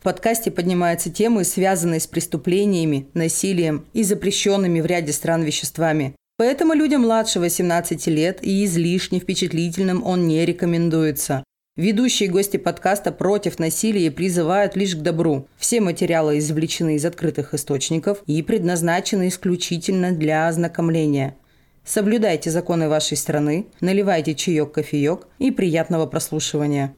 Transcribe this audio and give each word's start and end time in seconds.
В 0.00 0.02
подкасте 0.02 0.50
поднимаются 0.50 1.10
темы, 1.10 1.44
связанные 1.44 2.00
с 2.00 2.06
преступлениями, 2.06 3.08
насилием 3.12 3.84
и 3.92 4.02
запрещенными 4.02 4.80
в 4.80 4.86
ряде 4.86 5.12
стран 5.12 5.42
веществами. 5.42 6.14
Поэтому 6.38 6.72
людям 6.72 7.02
младше 7.02 7.38
18 7.38 8.06
лет 8.06 8.38
и 8.40 8.64
излишне 8.64 9.20
впечатлительным 9.20 10.02
он 10.06 10.26
не 10.26 10.46
рекомендуется. 10.46 11.44
Ведущие 11.76 12.30
гости 12.30 12.56
подкаста 12.56 13.12
против 13.12 13.58
насилия 13.58 14.10
призывают 14.10 14.74
лишь 14.74 14.96
к 14.96 15.02
добру. 15.02 15.46
Все 15.58 15.82
материалы 15.82 16.38
извлечены 16.38 16.96
из 16.96 17.04
открытых 17.04 17.52
источников 17.52 18.22
и 18.26 18.42
предназначены 18.42 19.28
исключительно 19.28 20.12
для 20.12 20.48
ознакомления. 20.48 21.36
Соблюдайте 21.84 22.50
законы 22.50 22.88
вашей 22.88 23.18
страны, 23.18 23.66
наливайте 23.82 24.34
чаек-кофеек 24.34 25.28
и 25.38 25.50
приятного 25.50 26.06
прослушивания. 26.06 26.94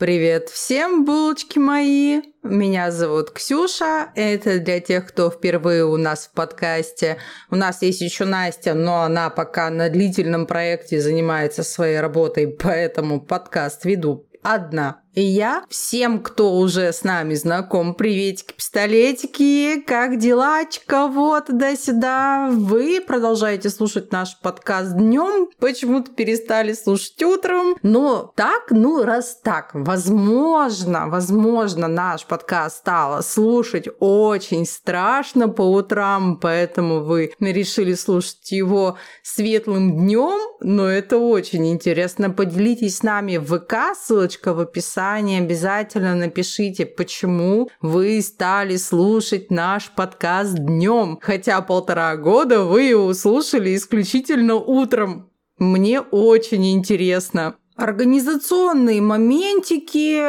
Привет 0.00 0.48
всем, 0.48 1.04
булочки 1.04 1.58
мои! 1.58 2.22
Меня 2.42 2.90
зовут 2.90 3.32
Ксюша. 3.32 4.10
Это 4.14 4.58
для 4.58 4.80
тех, 4.80 5.06
кто 5.06 5.30
впервые 5.30 5.84
у 5.84 5.98
нас 5.98 6.26
в 6.26 6.32
подкасте. 6.32 7.18
У 7.50 7.56
нас 7.56 7.82
есть 7.82 8.00
еще 8.00 8.24
Настя, 8.24 8.72
но 8.72 9.02
она 9.02 9.28
пока 9.28 9.68
на 9.68 9.90
длительном 9.90 10.46
проекте 10.46 11.02
занимается 11.02 11.62
своей 11.62 12.00
работой, 12.00 12.48
поэтому 12.48 13.20
подкаст 13.20 13.84
веду 13.84 14.26
одна. 14.42 15.02
И 15.20 15.22
я 15.22 15.66
всем, 15.68 16.22
кто 16.22 16.54
уже 16.54 16.94
с 16.94 17.04
нами 17.04 17.34
знаком, 17.34 17.92
приветики, 17.92 18.54
пистолетики, 18.56 19.82
как 19.86 20.18
делачка, 20.18 21.08
вот 21.08 21.48
туда-сюда. 21.48 22.48
Вы 22.50 23.02
продолжаете 23.06 23.68
слушать 23.68 24.12
наш 24.12 24.38
подкаст 24.40 24.96
днем, 24.96 25.50
почему-то 25.58 26.10
перестали 26.10 26.72
слушать 26.72 27.22
утром. 27.22 27.76
Но 27.82 28.32
так, 28.34 28.68
ну 28.70 29.02
раз 29.02 29.38
так, 29.44 29.72
возможно, 29.74 31.06
возможно, 31.08 31.86
наш 31.86 32.24
подкаст 32.24 32.78
стало 32.78 33.20
слушать 33.20 33.88
очень 33.98 34.64
страшно 34.64 35.50
по 35.50 35.70
утрам, 35.70 36.38
поэтому 36.40 37.00
вы 37.00 37.34
решили 37.40 37.92
слушать 37.92 38.52
его 38.52 38.96
светлым 39.22 39.98
днем, 39.98 40.40
но 40.60 40.88
это 40.88 41.18
очень 41.18 41.70
интересно. 41.70 42.30
Поделитесь 42.30 42.96
с 42.96 43.02
нами 43.02 43.36
в 43.36 43.58
ВК, 43.58 43.94
ссылочка 43.94 44.54
в 44.54 44.60
описании 44.60 45.09
описании 45.10 45.40
обязательно 45.40 46.14
напишите, 46.14 46.86
почему 46.86 47.68
вы 47.80 48.20
стали 48.22 48.76
слушать 48.76 49.50
наш 49.50 49.90
подкаст 49.90 50.54
днем, 50.54 51.18
хотя 51.20 51.60
полтора 51.62 52.16
года 52.16 52.64
вы 52.64 52.82
его 52.82 53.12
слушали 53.14 53.74
исключительно 53.74 54.54
утром. 54.54 55.30
Мне 55.58 56.00
очень 56.00 56.72
интересно. 56.72 57.56
Организационные 57.76 59.00
моментики 59.00 60.22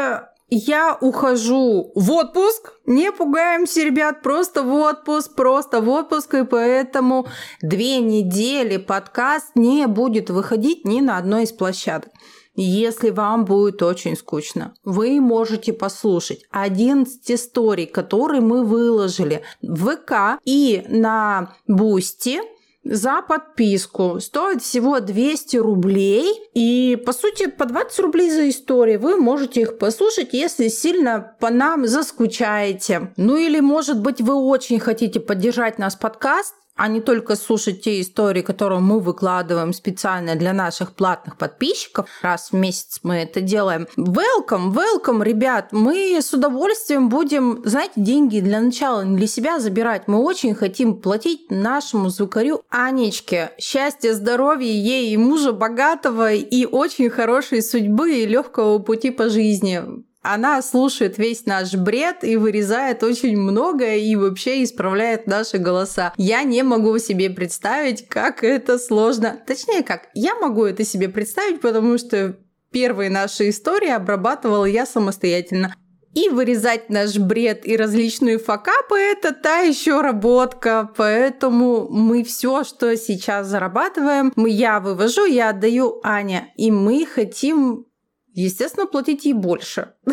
я 0.49 0.97
ухожу 0.99 1.91
в 1.95 2.11
отпуск. 2.11 2.73
Не 2.85 3.11
пугаемся, 3.11 3.83
ребят, 3.83 4.21
просто 4.21 4.63
в 4.63 4.73
отпуск, 4.73 5.35
просто 5.35 5.79
в 5.81 5.89
отпуск, 5.89 6.33
и 6.33 6.43
поэтому 6.43 7.27
две 7.61 7.99
недели 7.99 8.77
подкаст 8.77 9.51
не 9.55 9.87
будет 9.87 10.29
выходить 10.29 10.85
ни 10.85 11.01
на 11.01 11.17
одной 11.17 11.43
из 11.43 11.51
площадок. 11.51 12.09
Если 12.55 13.09
вам 13.09 13.45
будет 13.45 13.81
очень 13.81 14.15
скучно, 14.15 14.73
вы 14.83 15.21
можете 15.21 15.73
послушать 15.73 16.45
11 16.51 17.31
историй, 17.31 17.85
которые 17.85 18.41
мы 18.41 18.63
выложили 18.65 19.41
в 19.61 19.95
ВК 19.95 20.39
и 20.43 20.83
на 20.87 21.55
Бусти 21.67 22.41
за 22.83 23.21
подписку. 23.21 24.19
Стоит 24.19 24.61
всего 24.61 24.99
200 24.99 25.57
рублей. 25.57 26.33
И, 26.53 27.01
по 27.05 27.13
сути, 27.13 27.47
по 27.47 27.65
20 27.65 27.99
рублей 27.99 28.31
за 28.31 28.49
историю 28.49 28.99
вы 28.99 29.17
можете 29.17 29.61
их 29.61 29.77
послушать, 29.77 30.29
если 30.33 30.67
сильно 30.67 31.35
по 31.39 31.49
нам 31.49 31.87
заскучаете. 31.87 33.13
Ну 33.17 33.37
или, 33.37 33.59
может 33.59 34.01
быть, 34.01 34.21
вы 34.21 34.33
очень 34.33 34.79
хотите 34.79 35.19
поддержать 35.19 35.77
наш 35.77 35.97
подкаст, 35.97 36.55
а 36.75 36.87
не 36.87 37.01
только 37.01 37.35
слушать 37.35 37.81
те 37.81 38.01
истории, 38.01 38.41
которые 38.41 38.79
мы 38.79 38.99
выкладываем 38.99 39.73
специально 39.73 40.35
для 40.35 40.53
наших 40.53 40.93
платных 40.93 41.37
подписчиков. 41.37 42.09
Раз 42.21 42.51
в 42.51 42.55
месяц 42.55 42.99
мы 43.03 43.15
это 43.15 43.41
делаем. 43.41 43.87
Welcome, 43.97 44.73
welcome, 44.73 45.23
ребят. 45.23 45.69
Мы 45.71 46.19
с 46.21 46.33
удовольствием 46.33 47.09
будем, 47.09 47.61
знаете, 47.65 47.93
деньги 47.95 48.39
для 48.39 48.61
начала 48.61 49.01
не 49.01 49.17
для 49.17 49.27
себя 49.27 49.59
забирать. 49.59 50.07
Мы 50.07 50.17
очень 50.17 50.55
хотим 50.55 51.01
платить 51.01 51.51
нашему 51.51 52.09
звукарю 52.09 52.61
Анечке. 52.69 53.51
Счастья, 53.59 54.13
здоровья 54.13 54.71
ей 54.71 55.13
и 55.13 55.17
мужа 55.17 55.51
богатого 55.51 56.33
и 56.33 56.65
очень 56.65 57.09
хорошей 57.09 57.61
судьбы 57.61 58.15
и 58.15 58.25
легкого 58.25 58.79
пути 58.79 59.11
по 59.11 59.29
жизни 59.29 59.81
она 60.21 60.61
слушает 60.61 61.17
весь 61.17 61.45
наш 61.45 61.73
бред 61.73 62.23
и 62.23 62.37
вырезает 62.37 63.03
очень 63.03 63.37
многое 63.37 63.97
и 63.97 64.15
вообще 64.15 64.63
исправляет 64.63 65.25
наши 65.25 65.57
голоса. 65.57 66.13
Я 66.17 66.43
не 66.43 66.63
могу 66.63 66.97
себе 66.99 67.29
представить, 67.29 68.07
как 68.07 68.43
это 68.43 68.77
сложно. 68.77 69.41
Точнее, 69.47 69.83
как, 69.83 70.09
я 70.13 70.35
могу 70.35 70.65
это 70.65 70.85
себе 70.85 71.09
представить, 71.09 71.59
потому 71.59 71.97
что 71.97 72.37
первые 72.71 73.09
наши 73.09 73.49
истории 73.49 73.89
обрабатывала 73.89 74.65
я 74.65 74.85
самостоятельно. 74.85 75.73
И 76.13 76.27
вырезать 76.27 76.89
наш 76.89 77.17
бред 77.17 77.65
и 77.65 77.77
различные 77.77 78.37
факапы– 78.37 78.95
это 78.99 79.33
та 79.33 79.59
еще 79.59 80.01
работка. 80.01 80.91
Поэтому 80.97 81.87
мы 81.89 82.25
все, 82.25 82.65
что 82.65 82.97
сейчас 82.97 83.47
зарабатываем, 83.47 84.33
я 84.35 84.81
вывожу, 84.81 85.25
я 85.25 85.51
отдаю 85.51 86.01
Аня. 86.03 86.49
И 86.57 86.69
мы 86.69 87.05
хотим 87.05 87.85
естественно, 88.33 88.87
платить 88.87 89.25
ей 89.25 89.33
больше. 89.33 89.93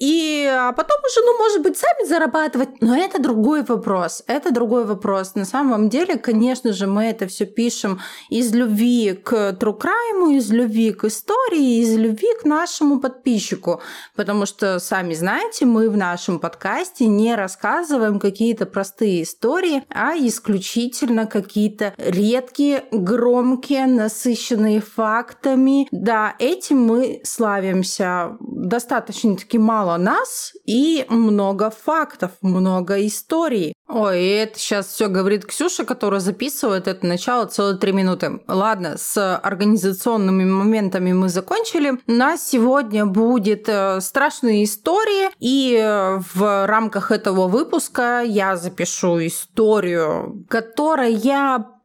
И 0.00 0.48
а 0.50 0.72
потом 0.72 0.98
уже, 1.04 1.20
ну, 1.24 1.38
может 1.38 1.62
быть, 1.62 1.76
сами 1.76 2.06
зарабатывать. 2.06 2.80
Но 2.80 2.96
это 2.96 3.20
другой 3.20 3.62
вопрос. 3.62 4.22
Это 4.26 4.52
другой 4.52 4.84
вопрос. 4.84 5.34
На 5.34 5.44
самом 5.44 5.88
деле, 5.88 6.16
конечно 6.16 6.72
же, 6.72 6.86
мы 6.86 7.04
это 7.04 7.26
все 7.26 7.46
пишем 7.46 8.00
из 8.28 8.52
любви 8.54 9.12
к 9.12 9.56
crime, 9.60 10.36
из 10.36 10.50
любви 10.50 10.92
к 10.92 11.04
истории, 11.04 11.80
из 11.80 11.96
любви 11.96 12.28
к 12.40 12.44
нашему 12.44 13.00
подписчику. 13.00 13.80
Потому 14.16 14.46
что, 14.46 14.78
сами 14.78 15.14
знаете, 15.14 15.66
мы 15.66 15.88
в 15.90 15.96
нашем 15.96 16.38
подкасте 16.38 17.06
не 17.06 17.34
рассказываем 17.34 18.18
какие-то 18.18 18.66
простые 18.66 19.22
истории, 19.22 19.82
а 19.88 20.14
исключительно 20.16 21.26
какие-то 21.26 21.94
редкие, 21.96 22.84
громкие, 22.90 23.86
насыщенные 23.86 24.80
фактами. 24.80 25.88
Да, 25.90 26.34
этим 26.38 26.80
мы 26.82 26.99
славимся. 27.24 28.36
Достаточно-таки 28.40 29.58
мало 29.58 29.96
нас 29.96 30.52
и 30.64 31.04
много 31.08 31.70
фактов, 31.70 32.32
много 32.42 33.06
историй. 33.06 33.74
Ой, 33.88 34.24
это 34.24 34.56
сейчас 34.56 34.86
все 34.86 35.08
говорит 35.08 35.44
Ксюша, 35.46 35.84
которая 35.84 36.20
записывает 36.20 36.86
это 36.86 37.04
начало 37.04 37.46
целые 37.46 37.76
три 37.76 37.92
минуты. 37.92 38.40
Ладно, 38.46 38.96
с 38.96 39.36
организационными 39.36 40.44
моментами 40.44 41.12
мы 41.12 41.28
закончили. 41.28 41.98
У 42.06 42.12
нас 42.12 42.48
сегодня 42.48 43.04
будет 43.04 43.68
э, 43.68 44.00
страшные 44.00 44.62
истории, 44.62 45.30
и 45.40 45.76
э, 45.76 46.20
в 46.34 46.66
рамках 46.66 47.10
этого 47.10 47.48
выпуска 47.48 48.22
я 48.24 48.56
запишу 48.56 49.26
историю, 49.26 50.44
которая 50.48 51.10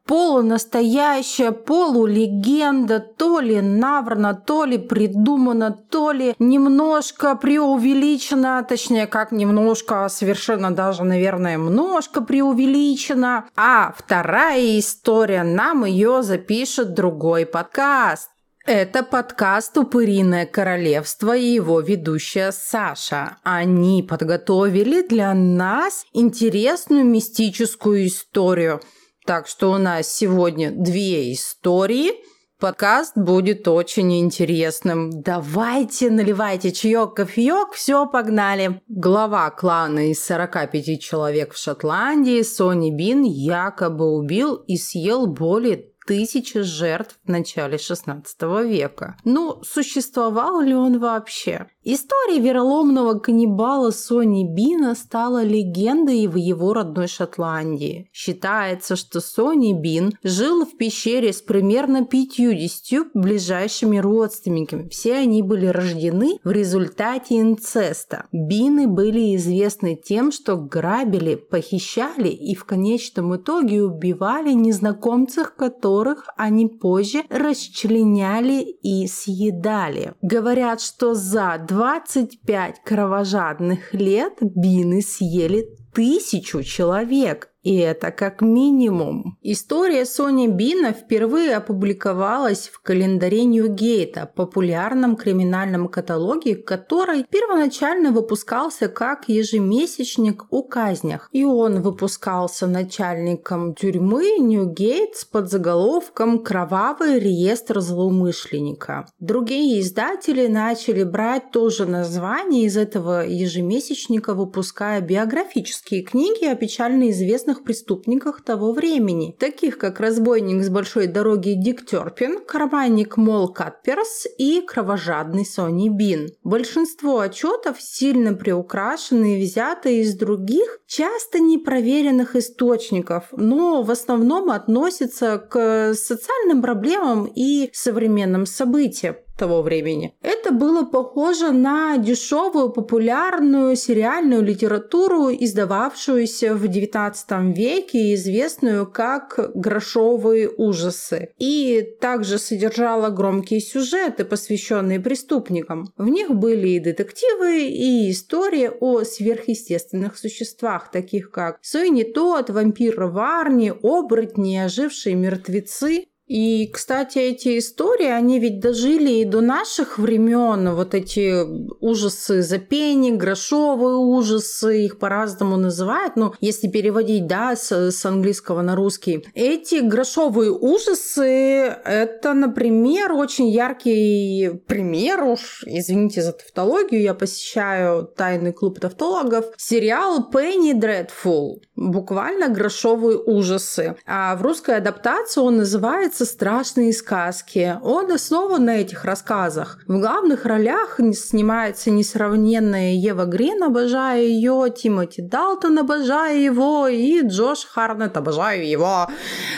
полунастоящая, 0.06 1.50
полулегенда, 1.52 3.00
то 3.00 3.40
ли 3.40 3.60
наврана, 3.60 4.34
то 4.34 4.64
ли 4.64 4.78
придумана, 4.78 5.72
то 5.72 6.12
ли 6.12 6.34
немножко 6.38 7.34
преувеличена, 7.36 8.64
точнее, 8.68 9.06
как 9.06 9.32
немножко, 9.32 10.04
а 10.04 10.08
совершенно 10.08 10.70
даже, 10.70 11.04
наверное, 11.04 11.54
немножко 11.54 12.20
преувеличена. 12.20 13.46
А 13.56 13.92
вторая 13.96 14.78
история, 14.78 15.42
нам 15.42 15.84
ее 15.84 16.22
запишет 16.22 16.94
другой 16.94 17.44
подкаст. 17.44 18.30
Это 18.64 19.04
подкаст 19.04 19.78
«Упыриное 19.78 20.44
королевство» 20.44 21.36
и 21.36 21.44
его 21.44 21.78
ведущая 21.80 22.50
Саша. 22.50 23.36
Они 23.44 24.02
подготовили 24.02 25.06
для 25.06 25.32
нас 25.34 26.04
интересную 26.12 27.04
мистическую 27.04 28.06
историю– 28.06 28.80
так 29.26 29.48
что 29.48 29.72
у 29.72 29.78
нас 29.78 30.08
сегодня 30.08 30.70
две 30.70 31.32
истории. 31.32 32.12
Подкаст 32.58 33.18
будет 33.18 33.68
очень 33.68 34.18
интересным. 34.20 35.20
Давайте, 35.20 36.08
наливайте 36.10 36.72
чаек, 36.72 37.12
кофеек, 37.14 37.72
все, 37.72 38.06
погнали. 38.06 38.80
Глава 38.88 39.50
клана 39.50 40.10
из 40.10 40.24
45 40.24 40.98
человек 41.02 41.52
в 41.52 41.58
Шотландии, 41.58 42.40
Сони 42.40 42.90
Бин, 42.96 43.24
якобы 43.24 44.10
убил 44.10 44.54
и 44.54 44.78
съел 44.78 45.26
более 45.26 45.90
тысячи 46.06 46.62
жертв 46.62 47.18
в 47.24 47.28
начале 47.28 47.76
16 47.76 48.42
века. 48.64 49.16
Ну, 49.24 49.60
существовал 49.62 50.60
ли 50.60 50.74
он 50.74 50.98
вообще? 50.98 51.66
История 51.88 52.40
вероломного 52.40 53.16
каннибала 53.20 53.92
Сони 53.92 54.42
Бина 54.42 54.96
стала 54.96 55.44
легендой 55.44 56.26
в 56.26 56.34
его 56.34 56.74
родной 56.74 57.06
Шотландии. 57.06 58.10
Считается, 58.12 58.96
что 58.96 59.20
Сони 59.20 59.72
Бин 59.72 60.18
жил 60.24 60.66
в 60.66 60.76
пещере 60.76 61.32
с 61.32 61.40
примерно 61.40 62.04
50 62.04 63.10
ближайшими 63.14 63.98
родственниками. 63.98 64.88
Все 64.88 65.14
они 65.14 65.44
были 65.44 65.66
рождены 65.66 66.40
в 66.42 66.50
результате 66.50 67.40
инцеста. 67.40 68.26
Бины 68.32 68.88
были 68.88 69.36
известны 69.36 69.94
тем, 69.94 70.32
что 70.32 70.56
грабили, 70.56 71.36
похищали 71.36 72.30
и 72.30 72.56
в 72.56 72.64
конечном 72.64 73.36
итоге 73.36 73.84
убивали 73.84 74.50
незнакомцев, 74.54 75.54
которых 75.54 76.24
они 76.36 76.66
позже 76.66 77.22
расчленяли 77.30 78.62
и 78.82 79.06
съедали. 79.06 80.14
Говорят, 80.20 80.80
что 80.80 81.14
за 81.14 81.64
25 81.76 82.80
кровожадных 82.84 83.92
лет 83.92 84.38
бины 84.40 85.02
съели 85.02 85.66
тысячу 85.92 86.62
человек. 86.62 87.50
И 87.66 87.78
это 87.78 88.12
как 88.12 88.42
минимум. 88.42 89.38
История 89.42 90.06
Сони 90.06 90.46
Бина 90.46 90.92
впервые 90.92 91.56
опубликовалась 91.56 92.68
в 92.72 92.80
календаре 92.80 93.42
Ньюгейта, 93.42 94.30
популярном 94.36 95.16
криминальном 95.16 95.88
каталоге, 95.88 96.54
который 96.54 97.24
первоначально 97.28 98.12
выпускался 98.12 98.86
как 98.86 99.28
ежемесячник 99.28 100.44
о 100.50 100.62
казнях. 100.62 101.28
И 101.32 101.42
он 101.42 101.82
выпускался 101.82 102.68
начальником 102.68 103.74
тюрьмы 103.74 104.38
Ньюгейт 104.38 105.16
с 105.16 105.24
подзаголовком 105.24 106.44
«Кровавый 106.44 107.18
реестр 107.18 107.80
злоумышленника». 107.80 109.08
Другие 109.18 109.80
издатели 109.80 110.46
начали 110.46 111.02
брать 111.02 111.50
тоже 111.50 111.84
название 111.84 112.66
из 112.66 112.76
этого 112.76 113.26
ежемесячника, 113.26 114.34
выпуская 114.34 115.00
биографические 115.00 116.04
книги 116.04 116.44
о 116.44 116.54
печально 116.54 117.10
известных 117.10 117.55
известных 117.56 117.64
преступниках 117.64 118.42
того 118.42 118.72
времени, 118.72 119.36
таких 119.38 119.78
как 119.78 120.00
разбойник 120.00 120.62
с 120.64 120.68
большой 120.68 121.06
дороги 121.06 121.54
Дик 121.56 121.86
Терпин, 121.86 122.44
карманник 122.44 123.16
Мол 123.16 123.48
Катперс 123.48 124.26
и 124.38 124.60
кровожадный 124.60 125.44
Сони 125.44 125.88
Бин. 125.88 126.28
Большинство 126.44 127.20
отчетов 127.20 127.80
сильно 127.80 128.34
приукрашены 128.34 129.36
и 129.38 129.44
взяты 129.44 130.00
из 130.00 130.14
других, 130.14 130.80
часто 130.86 131.38
непроверенных 131.40 132.36
источников, 132.36 133.24
но 133.32 133.82
в 133.82 133.90
основном 133.90 134.50
относятся 134.50 135.38
к 135.38 135.94
социальным 135.94 136.62
проблемам 136.62 137.30
и 137.34 137.70
современным 137.72 138.46
событиям 138.46 139.16
того 139.36 139.62
времени. 139.62 140.14
Это 140.22 140.52
было 140.52 140.84
похоже 140.84 141.52
на 141.52 141.98
дешевую 141.98 142.70
популярную 142.70 143.76
сериальную 143.76 144.42
литературу, 144.42 145.30
издававшуюся 145.30 146.54
в 146.54 146.64
XIX 146.64 147.52
веке, 147.52 148.14
известную 148.14 148.86
как 148.86 149.50
«Грошовые 149.54 150.48
ужасы». 150.48 151.30
И 151.38 151.84
также 152.00 152.38
содержала 152.38 153.10
громкие 153.10 153.60
сюжеты, 153.60 154.24
посвященные 154.24 155.00
преступникам. 155.00 155.92
В 155.96 156.08
них 156.08 156.30
были 156.30 156.68
и 156.68 156.80
детективы, 156.80 157.64
и 157.66 158.10
истории 158.10 158.70
о 158.80 159.04
сверхъестественных 159.04 160.16
существах, 160.16 160.90
таких 160.90 161.30
как 161.30 161.58
Суини 161.62 162.04
Тот, 162.04 162.50
вампир 162.50 163.04
Варни, 163.04 163.72
оборотни, 163.82 164.56
ожившие 164.56 165.14
мертвецы. 165.14 166.06
И, 166.26 166.68
кстати, 166.72 167.18
эти 167.18 167.58
истории, 167.58 168.08
они 168.08 168.40
ведь 168.40 168.60
дожили 168.60 169.20
и 169.20 169.24
до 169.24 169.40
наших 169.40 169.98
времен. 169.98 170.74
Вот 170.74 170.94
эти 170.94 171.44
ужасы 171.80 172.42
запени, 172.42 173.12
грошовые 173.12 173.96
ужасы, 173.96 174.84
их 174.84 174.98
по-разному 174.98 175.56
называют. 175.56 176.16
Ну, 176.16 176.34
если 176.40 176.68
переводить, 176.68 177.26
да, 177.26 177.54
с, 177.54 177.70
с 177.70 178.04
английского 178.04 178.62
на 178.62 178.74
русский. 178.74 179.24
Эти 179.34 179.76
грошовые 179.76 180.50
ужасы, 180.50 181.76
это, 181.84 182.34
например, 182.34 183.12
очень 183.12 183.48
яркий 183.48 184.50
пример 184.66 185.22
уж, 185.22 185.62
извините 185.66 186.22
за 186.22 186.32
тавтологию, 186.32 187.02
я 187.02 187.14
посещаю 187.14 188.04
тайный 188.04 188.52
клуб 188.52 188.80
тавтологов, 188.80 189.46
сериал 189.56 190.28
Penny 190.32 190.72
Dreadful. 190.72 191.60
Буквально 191.76 192.48
грошовые 192.48 193.18
ужасы. 193.18 193.96
А 194.06 194.34
в 194.36 194.42
русской 194.42 194.76
адаптации 194.76 195.40
он 195.40 195.58
называется 195.58 196.15
называется 196.20 196.24
«Страшные 196.24 196.92
сказки». 196.92 197.78
Он 197.82 198.10
основан 198.12 198.64
на 198.64 198.78
этих 198.78 199.04
рассказах. 199.04 199.78
В 199.86 199.98
главных 199.98 200.44
ролях 200.46 200.98
снимается 201.14 201.90
несравненная 201.90 202.94
Ева 202.94 203.24
Грин, 203.24 203.62
обожаю 203.62 204.26
ее, 204.26 204.72
Тимоти 204.74 205.22
Далтон, 205.22 205.78
обожаю 205.78 206.40
его, 206.42 206.88
и 206.88 207.20
Джош 207.22 207.66
Харнет, 207.66 208.16
обожаю 208.16 208.66
его. 208.66 209.08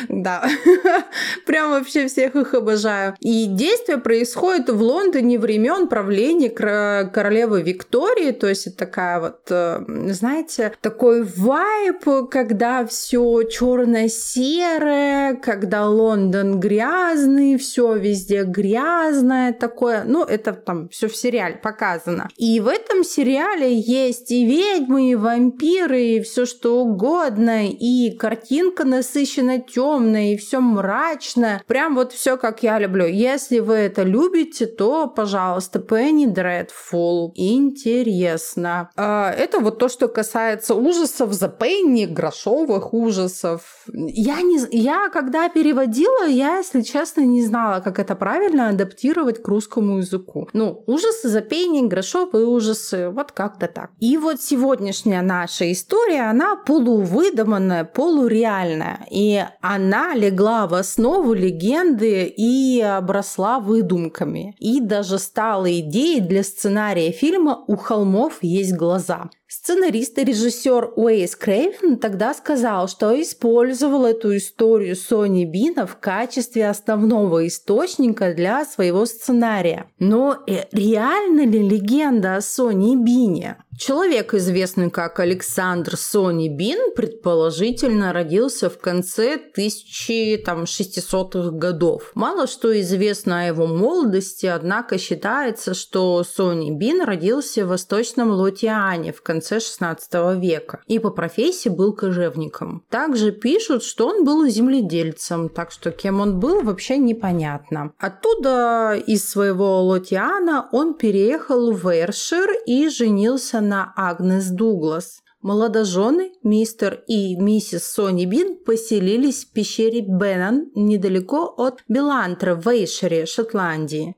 Да, 0.08 0.48
прям 1.46 1.70
вообще 1.70 2.08
всех 2.08 2.34
их 2.34 2.54
обожаю. 2.54 3.14
И 3.20 3.46
действие 3.46 3.98
происходит 3.98 4.68
в 4.70 4.82
Лондоне 4.82 5.38
времен 5.38 5.88
правления 5.88 6.50
королевы 6.50 7.62
Виктории, 7.62 8.32
то 8.32 8.48
есть 8.48 8.66
это 8.66 8.76
такая 8.78 9.20
вот, 9.20 9.40
э, 9.50 9.84
знаете, 10.12 10.72
такой 10.80 11.22
вайп, 11.22 12.30
когда 12.30 12.84
все 12.86 13.42
черно-серое, 13.44 15.34
когда 15.34 15.86
Лондон 15.86 16.47
он 16.48 16.60
грязный, 16.60 17.56
все 17.58 17.94
везде 17.94 18.44
грязное 18.44 19.52
такое. 19.52 20.04
Ну, 20.04 20.24
это 20.24 20.52
там 20.52 20.88
все 20.88 21.08
в 21.08 21.16
сериале 21.16 21.56
показано. 21.56 22.28
И 22.36 22.60
в 22.60 22.68
этом 22.68 23.04
сериале 23.04 23.78
есть 23.78 24.30
и 24.30 24.44
ведьмы, 24.44 25.10
и 25.10 25.14
вампиры, 25.14 26.02
и 26.02 26.20
все 26.20 26.46
что 26.46 26.80
угодно, 26.80 27.68
и 27.68 28.10
картинка 28.16 28.84
насыщена 28.84 29.60
темная, 29.60 30.32
и 30.32 30.36
все 30.36 30.60
мрачное. 30.60 31.62
Прям 31.66 31.94
вот 31.94 32.12
все 32.12 32.36
как 32.36 32.62
я 32.62 32.78
люблю. 32.78 33.06
Если 33.06 33.58
вы 33.58 33.74
это 33.74 34.02
любите, 34.02 34.66
то, 34.66 35.06
пожалуйста, 35.06 35.78
Penny 35.78 36.26
Dreadful. 36.26 37.32
Интересно. 37.34 38.90
А, 38.96 39.30
это 39.32 39.60
вот 39.60 39.78
то, 39.78 39.88
что 39.88 40.08
касается 40.08 40.74
ужасов 40.74 41.32
за 41.32 41.46
Penny, 41.46 42.06
грошовых 42.06 42.94
ужасов. 42.94 43.84
Я 43.92 44.40
не... 44.42 44.58
Я 44.70 45.08
когда 45.10 45.48
переводила, 45.48 46.26
я, 46.38 46.58
если 46.58 46.82
честно, 46.82 47.22
не 47.22 47.44
знала, 47.44 47.80
как 47.80 47.98
это 47.98 48.14
правильно 48.14 48.68
адаптировать 48.68 49.42
к 49.42 49.48
русскому 49.48 49.98
языку. 49.98 50.48
Ну, 50.52 50.84
ужасы, 50.86 51.28
запейник, 51.28 51.90
грошовые 51.90 52.46
ужасы, 52.46 53.10
вот 53.10 53.32
как-то 53.32 53.66
так. 53.66 53.90
И 53.98 54.16
вот 54.16 54.40
сегодняшняя 54.40 55.22
наша 55.22 55.70
история, 55.72 56.30
она 56.30 56.56
полувыдуманная, 56.56 57.84
полуреальная. 57.84 59.00
И 59.10 59.44
она 59.60 60.14
легла 60.14 60.66
в 60.66 60.74
основу 60.74 61.34
легенды 61.34 62.24
и 62.26 62.80
обросла 62.80 63.58
выдумками. 63.58 64.54
И 64.58 64.80
даже 64.80 65.18
стала 65.18 65.68
идеей 65.80 66.20
для 66.20 66.42
сценария 66.44 67.10
фильма 67.10 67.64
«У 67.66 67.76
холмов 67.76 68.38
есть 68.42 68.76
глаза». 68.76 69.28
Сценарист 69.50 70.18
и 70.18 70.24
режиссер 70.24 70.92
Уэйс 70.96 71.34
Крейвен 71.34 71.96
тогда 71.96 72.34
сказал, 72.34 72.86
что 72.86 73.18
использовал 73.18 74.04
эту 74.04 74.36
историю 74.36 74.94
Сони 74.94 75.46
Бина 75.46 75.86
в 75.86 75.96
качестве 75.96 76.68
основного 76.68 77.46
источника 77.46 78.34
для 78.34 78.66
своего 78.66 79.06
сценария. 79.06 79.86
Но 79.98 80.36
э, 80.46 80.64
реально 80.70 81.46
ли 81.46 81.66
легенда 81.66 82.36
о 82.36 82.42
Сони 82.42 82.94
Бине? 82.94 83.56
Человек, 83.78 84.34
известный 84.34 84.90
как 84.90 85.20
Александр 85.20 85.96
Сони 85.96 86.48
Бин, 86.48 86.92
предположительно 86.96 88.12
родился 88.12 88.68
в 88.68 88.78
конце 88.78 89.38
1600-х 89.56 91.50
годов. 91.52 92.10
Мало 92.14 92.48
что 92.48 92.78
известно 92.80 93.42
о 93.42 93.46
его 93.46 93.68
молодости, 93.68 94.46
однако 94.46 94.98
считается, 94.98 95.74
что 95.74 96.24
Сони 96.24 96.76
Бин 96.76 97.02
родился 97.02 97.64
в 97.64 97.68
Восточном 97.68 98.30
Лотиане 98.30 99.12
в 99.12 99.22
конце 99.22 99.60
16 99.60 100.40
века 100.40 100.80
и 100.88 100.98
по 100.98 101.10
профессии 101.10 101.68
был 101.68 101.92
кожевником. 101.92 102.82
Также 102.90 103.30
пишут, 103.30 103.84
что 103.84 104.08
он 104.08 104.24
был 104.24 104.44
земледельцем, 104.48 105.48
так 105.48 105.70
что 105.70 105.92
кем 105.92 106.18
он 106.18 106.40
был, 106.40 106.62
вообще 106.62 106.98
непонятно. 106.98 107.92
Оттуда 107.98 109.00
из 109.06 109.28
своего 109.28 109.84
Лотиана 109.84 110.68
он 110.72 110.94
переехал 110.94 111.70
в 111.70 111.86
Эршир 111.94 112.50
и 112.66 112.88
женился 112.88 113.60
на 113.68 113.92
Агнес 113.96 114.50
Дуглас. 114.50 115.22
Молодожены, 115.42 116.32
мистер 116.42 117.04
и 117.06 117.36
миссис 117.36 117.84
Сони 117.84 118.26
Бин, 118.26 118.56
поселились 118.64 119.44
в 119.44 119.52
пещере 119.52 120.00
Беннан 120.00 120.70
недалеко 120.74 121.54
от 121.56 121.84
Белантра 121.88 122.56
в 122.56 122.66
Эйшере, 122.66 123.26
Шотландии. 123.26 124.16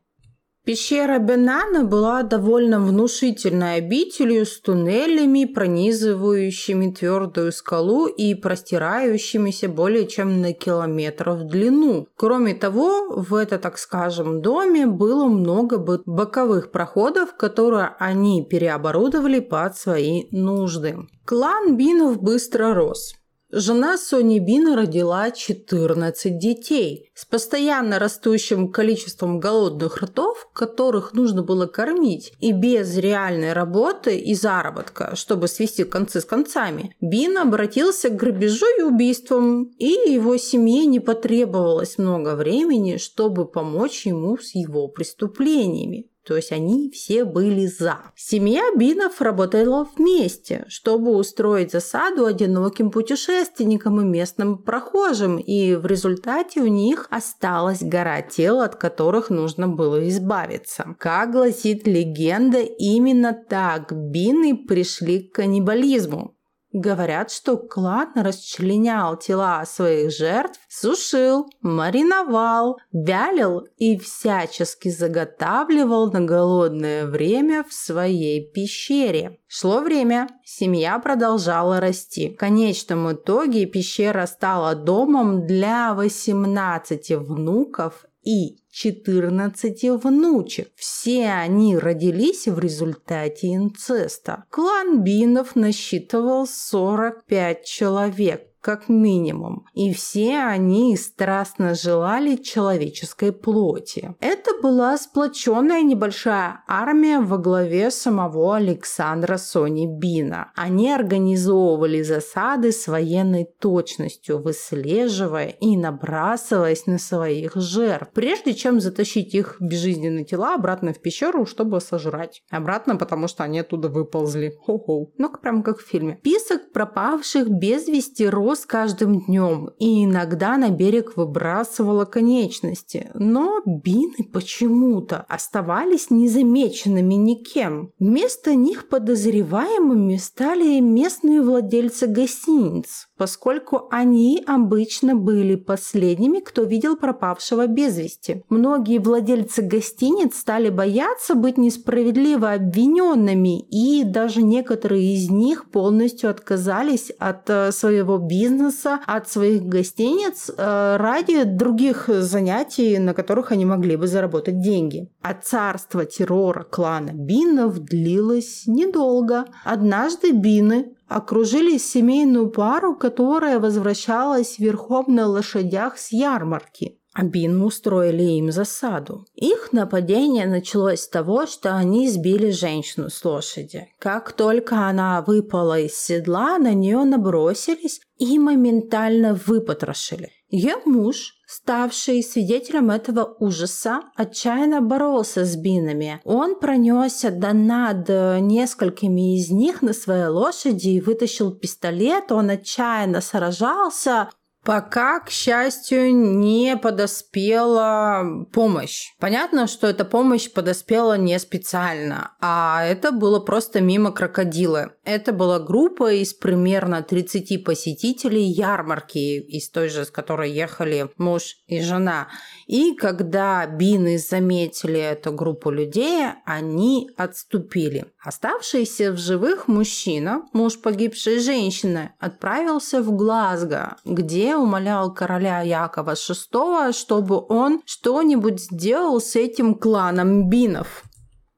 Пещера 0.67 1.19
Бенана 1.19 1.85
была 1.85 2.23
довольно 2.23 2.81
внушительной 2.81 3.77
обителью 3.77 4.45
с 4.45 4.61
туннелями, 4.61 5.47
пронизывающими 5.47 6.93
твердую 6.93 7.51
скалу 7.51 8.07
и 8.07 8.35
простирающимися 8.35 9.71
более 9.71 10.07
чем 10.07 10.43
на 10.43 10.53
километр 10.53 11.31
в 11.31 11.45
длину. 11.45 12.09
Кроме 12.15 12.55
того, 12.55 13.09
в 13.09 13.35
это, 13.35 13.59
так 13.59 13.79
скажем, 13.79 14.43
доме 14.43 14.87
было 14.87 15.25
много 15.29 15.79
боковых 15.79 16.71
проходов, 16.71 17.35
которые 17.37 17.97
они 17.99 18.45
переоборудовали 18.45 19.41
под 19.41 19.79
свои 19.79 20.25
нужды. 20.31 20.97
Клан 21.25 21.79
Бинов 21.79 22.21
быстро 22.21 22.75
рос. 22.75 23.15
Жена 23.53 23.99
Сони 23.99 24.39
Бина 24.39 24.77
родила 24.77 25.33
14 25.33 26.39
детей 26.39 27.11
с 27.15 27.25
постоянно 27.25 27.99
растущим 27.99 28.71
количеством 28.71 29.41
голодных 29.41 30.01
ртов, 30.01 30.49
которых 30.53 31.15
нужно 31.15 31.43
было 31.43 31.67
кормить, 31.67 32.33
и 32.39 32.53
без 32.53 32.97
реальной 32.97 33.53
работы 33.53 34.17
и 34.19 34.35
заработка, 34.35 35.17
чтобы 35.17 35.49
свести 35.49 35.83
концы 35.83 36.21
с 36.21 36.25
концами. 36.25 36.95
Бин 37.01 37.39
обратился 37.39 38.09
к 38.09 38.17
грабежу 38.17 38.67
и 38.79 38.83
убийствам, 38.83 39.65
и 39.79 40.13
его 40.13 40.37
семье 40.37 40.87
не 40.87 41.01
потребовалось 41.01 41.99
много 41.99 42.37
времени, 42.37 42.99
чтобы 42.99 43.47
помочь 43.47 44.07
ему 44.07 44.39
с 44.39 44.55
его 44.55 44.87
преступлениями. 44.87 46.10
То 46.27 46.37
есть 46.37 46.53
они 46.53 46.91
все 46.91 47.25
были 47.25 47.67
за. 47.67 47.99
Семья 48.15 48.63
Бинов 48.77 49.21
работала 49.21 49.89
вместе, 49.97 50.65
чтобы 50.69 51.17
устроить 51.17 51.73
засаду 51.73 52.27
одиноким 52.27 52.91
путешественникам 52.91 54.01
и 54.01 54.05
местным 54.05 54.59
прохожим, 54.59 55.39
и 55.39 55.75
в 55.75 55.87
результате 55.87 56.61
у 56.61 56.67
них 56.67 57.07
осталась 57.11 57.83
гора 57.83 58.21
тел, 58.23 58.61
от 58.61 58.77
которых 58.77 59.31
нужно 59.31 59.69
было 59.69 60.09
избавиться. 60.09 60.95
Как 60.99 61.33
гласит 61.33 61.87
легенда, 61.87 62.61
именно 62.61 63.33
так 63.33 63.93
Бины 63.93 64.57
пришли 64.67 65.21
к 65.21 65.37
каннибализму. 65.37 66.37
Говорят, 66.73 67.33
что 67.33 67.57
клан 67.57 68.13
расчленял 68.15 69.17
тела 69.17 69.65
своих 69.67 70.13
жертв, 70.13 70.61
сушил, 70.69 71.51
мариновал, 71.61 72.79
вялил 72.93 73.67
и 73.77 73.99
всячески 73.99 74.89
заготавливал 74.89 76.13
на 76.13 76.21
голодное 76.21 77.07
время 77.07 77.65
в 77.69 77.73
своей 77.73 78.49
пещере. 78.53 79.41
Шло 79.49 79.81
время, 79.81 80.29
семья 80.45 81.01
продолжала 81.01 81.81
расти. 81.81 82.31
В 82.31 82.37
конечном 82.37 83.13
итоге 83.13 83.67
пещера 83.67 84.27
стала 84.27 84.77
домом 84.77 85.47
для 85.49 85.93
18 85.95 87.17
внуков 87.17 88.05
и 88.23 88.60
14 88.71 90.03
внучек. 90.03 90.71
Все 90.77 91.31
они 91.31 91.77
родились 91.77 92.47
в 92.47 92.59
результате 92.59 93.55
инцеста. 93.55 94.45
Клан 94.51 95.03
Бинов 95.03 95.57
насчитывал 95.57 96.47
45 96.47 97.65
человек 97.65 98.50
как 98.61 98.89
минимум. 98.89 99.67
И 99.75 99.93
все 99.93 100.39
они 100.39 100.97
страстно 100.97 101.75
желали 101.75 102.37
человеческой 102.37 103.33
плоти. 103.33 104.15
Это 104.21 104.51
была 104.63 104.97
сплоченная 104.99 105.83
небольшая 105.83 106.63
армия 106.69 107.21
во 107.21 107.39
главе 107.39 107.91
самого 107.91 108.57
Александра 108.57 109.37
Сони 109.37 109.87
Бина. 109.87 110.53
Они 110.55 110.93
организовывали 110.93 112.03
засады 112.03 112.73
с 112.73 112.87
военной 112.87 113.47
точностью, 113.59 114.43
выслеживая 114.43 115.49
и 115.49 115.77
набрасываясь 115.77 116.87
на 116.87 116.99
своих 116.99 117.57
жертв, 117.57 118.13
прежде 118.13 118.55
чем 118.55 118.81
затащить 118.81 119.35
их 119.35 119.57
безжизненные 119.61 120.25
тела 120.25 120.55
обратно 120.55 120.93
в 120.93 121.01
пещеру, 121.01 121.47
чтобы 121.47 121.81
сожрать. 121.81 122.43
Обратно, 122.51 122.97
потому 122.97 123.29
что 123.29 123.45
они 123.45 123.61
оттуда 123.61 123.89
выползли. 123.89 124.55
Хо-хо. 124.61 125.11
Ну, 125.17 125.31
прям 125.31 125.63
как 125.63 125.79
в 125.79 125.87
фильме. 125.87 126.19
Список 126.21 126.73
пропавших 126.73 127.49
без 127.49 127.89
вести 127.89 128.29
рос 128.51 128.67
каждым 128.67 129.21
днем, 129.21 129.71
и 129.79 130.05
иногда 130.05 130.57
на 130.57 130.71
берег 130.71 131.17
выбрасывала 131.17 132.05
конечности. 132.05 133.11
Но 133.15 133.61
бины 133.65 134.25
почему-то 134.33 135.25
оставались 135.29 136.11
незамеченными 136.11 137.15
никем. 137.15 137.93
Вместо 138.01 138.57
них 138.57 138.89
подозреваемыми 138.89 140.17
стали 140.17 140.81
местные 140.81 141.43
владельцы 141.43 142.09
гостиниц, 142.09 143.09
поскольку 143.17 143.87
они 143.91 144.43
обычно 144.47 145.15
были 145.15 145.55
последними, 145.55 146.41
кто 146.41 146.63
видел 146.63 146.97
пропавшего 146.97 147.69
без 147.69 147.99
вести. 147.99 148.43
Многие 148.49 148.99
владельцы 148.99 149.63
гостиниц 149.63 150.37
стали 150.37 150.71
бояться 150.71 151.37
быть 151.37 151.57
несправедливо 151.57 152.53
обвиненными, 152.53 153.61
и 153.61 154.03
даже 154.03 154.43
некоторые 154.43 155.15
из 155.15 155.31
них 155.31 155.71
полностью 155.71 156.31
отказались 156.31 157.13
от 157.21 157.49
э, 157.49 157.71
своего 157.71 158.19
бизнеса 158.19 158.40
бизнеса, 158.41 159.01
от 159.07 159.29
своих 159.29 159.63
гостиниц 159.63 160.51
э, 160.51 160.97
ради 160.97 161.45
других 161.45 162.09
занятий, 162.09 162.99
на 162.99 163.15
которых 163.15 163.53
они 163.53 163.65
могли 163.65 163.97
бы 163.97 164.07
заработать 164.07 164.61
деньги. 164.61 165.09
А 165.23 165.35
царство 165.35 166.05
террора 166.05 166.65
клана 166.65 167.11
Бинов 167.13 167.79
длилось 167.79 168.65
недолго. 168.67 169.45
Однажды 169.65 170.33
Бины 170.33 170.95
окружили 171.09 171.79
семейную 171.79 172.51
пару, 172.51 172.95
которая 172.95 173.59
возвращалась 173.59 174.59
верхом 174.59 175.05
на 175.09 175.27
лошадях 175.27 175.99
с 175.99 176.13
ярмарки. 176.13 177.00
Абин 177.21 177.63
устроили 177.63 178.23
им 178.23 178.51
засаду. 178.51 179.27
Их 179.35 179.73
нападение 179.73 180.47
началось 180.47 181.03
с 181.03 181.09
того, 181.09 181.47
что 181.47 181.77
они 181.77 182.09
сбили 182.09 182.51
женщину 182.51 183.11
с 183.11 183.23
лошади. 183.25 183.89
Как 183.99 184.33
только 184.33 184.89
она 184.89 185.23
выпала 185.27 185.79
из 185.79 185.95
седла, 185.95 186.59
на 186.59 186.73
нее 186.73 187.05
набросились 187.05 188.01
и 188.17 188.39
моментально 188.39 189.39
выпотрошили. 189.47 190.31
Ее 190.49 190.77
муж, 190.85 191.35
ставший 191.47 192.25
свидетелем 192.25 192.91
этого 192.91 193.37
ужаса, 193.39 194.03
отчаянно 194.17 194.81
боролся 194.81 195.45
с 195.45 195.55
бинами. 195.57 196.21
Он 196.25 196.59
пронесся 196.59 197.31
до 197.31 197.53
над 197.53 198.09
несколькими 198.43 199.39
из 199.39 199.51
них 199.51 199.81
на 199.83 199.93
своей 199.93 200.27
лошади 200.27 200.89
и 200.89 201.01
вытащил 201.01 201.53
пистолет. 201.53 202.33
Он 202.33 202.51
отчаянно 202.51 203.21
сражался, 203.21 204.31
Пока, 204.65 205.21
к 205.21 205.31
счастью, 205.31 206.15
не 206.15 206.77
подоспела 206.77 208.47
помощь. 208.53 209.13
Понятно, 209.19 209.67
что 209.67 209.87
эта 209.87 210.05
помощь 210.05 210.51
подоспела 210.53 211.17
не 211.17 211.39
специально, 211.39 212.33
а 212.41 212.85
это 212.85 213.11
было 213.11 213.41
просто 213.41 213.81
мимо 213.81 214.13
крокодила. 214.13 214.93
Это 215.05 215.33
была 215.33 215.61
группа 215.61 216.13
из 216.13 216.35
примерно 216.35 217.03
30 217.03 217.65
посетителей 217.65 218.45
ярмарки, 218.45 219.39
из 219.41 219.71
той 219.71 219.89
же, 219.89 220.05
с 220.05 220.11
которой 220.11 220.51
ехали 220.51 221.09
муж 221.17 221.57
и 221.67 221.81
жена. 221.81 222.29
И 222.67 222.95
когда 222.95 223.67
бины 223.67 224.19
заметили 224.19 225.01
эту 225.01 225.33
группу 225.33 225.71
людей, 225.71 226.27
они 226.45 227.11
отступили. 227.17 228.07
Оставшийся 228.23 229.13
в 229.13 229.19
живых 229.19 229.69
мужчина, 229.69 230.43
муж 230.53 230.79
погибшей 230.79 231.41
женщины, 231.41 232.13
отправился 232.19 233.03
в 233.03 233.11
Глазго, 233.17 233.97
где 234.05 234.50
умолял 234.57 235.13
короля 235.13 235.61
Якова 235.63 236.13
VI, 236.13 236.93
чтобы 236.93 237.45
он 237.49 237.83
что-нибудь 237.85 238.61
сделал 238.61 239.21
с 239.21 239.37
этим 239.37 239.75
кланом 239.75 240.49
бинов. 240.49 241.05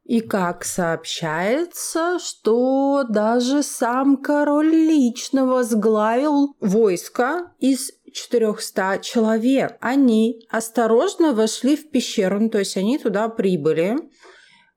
И 0.04 0.20
как 0.20 0.64
сообщается, 0.64 2.18
что 2.18 3.04
даже 3.08 3.62
сам 3.62 4.16
король 4.16 4.70
лично 4.70 5.46
возглавил 5.46 6.54
войско 6.60 7.52
из 7.60 7.92
400 8.12 8.98
человек. 9.02 9.76
Они 9.80 10.46
осторожно 10.50 11.32
вошли 11.32 11.76
в 11.76 11.90
пещеру, 11.90 12.40
ну, 12.40 12.50
то 12.50 12.58
есть 12.58 12.76
они 12.76 12.98
туда 12.98 13.28
прибыли, 13.28 13.96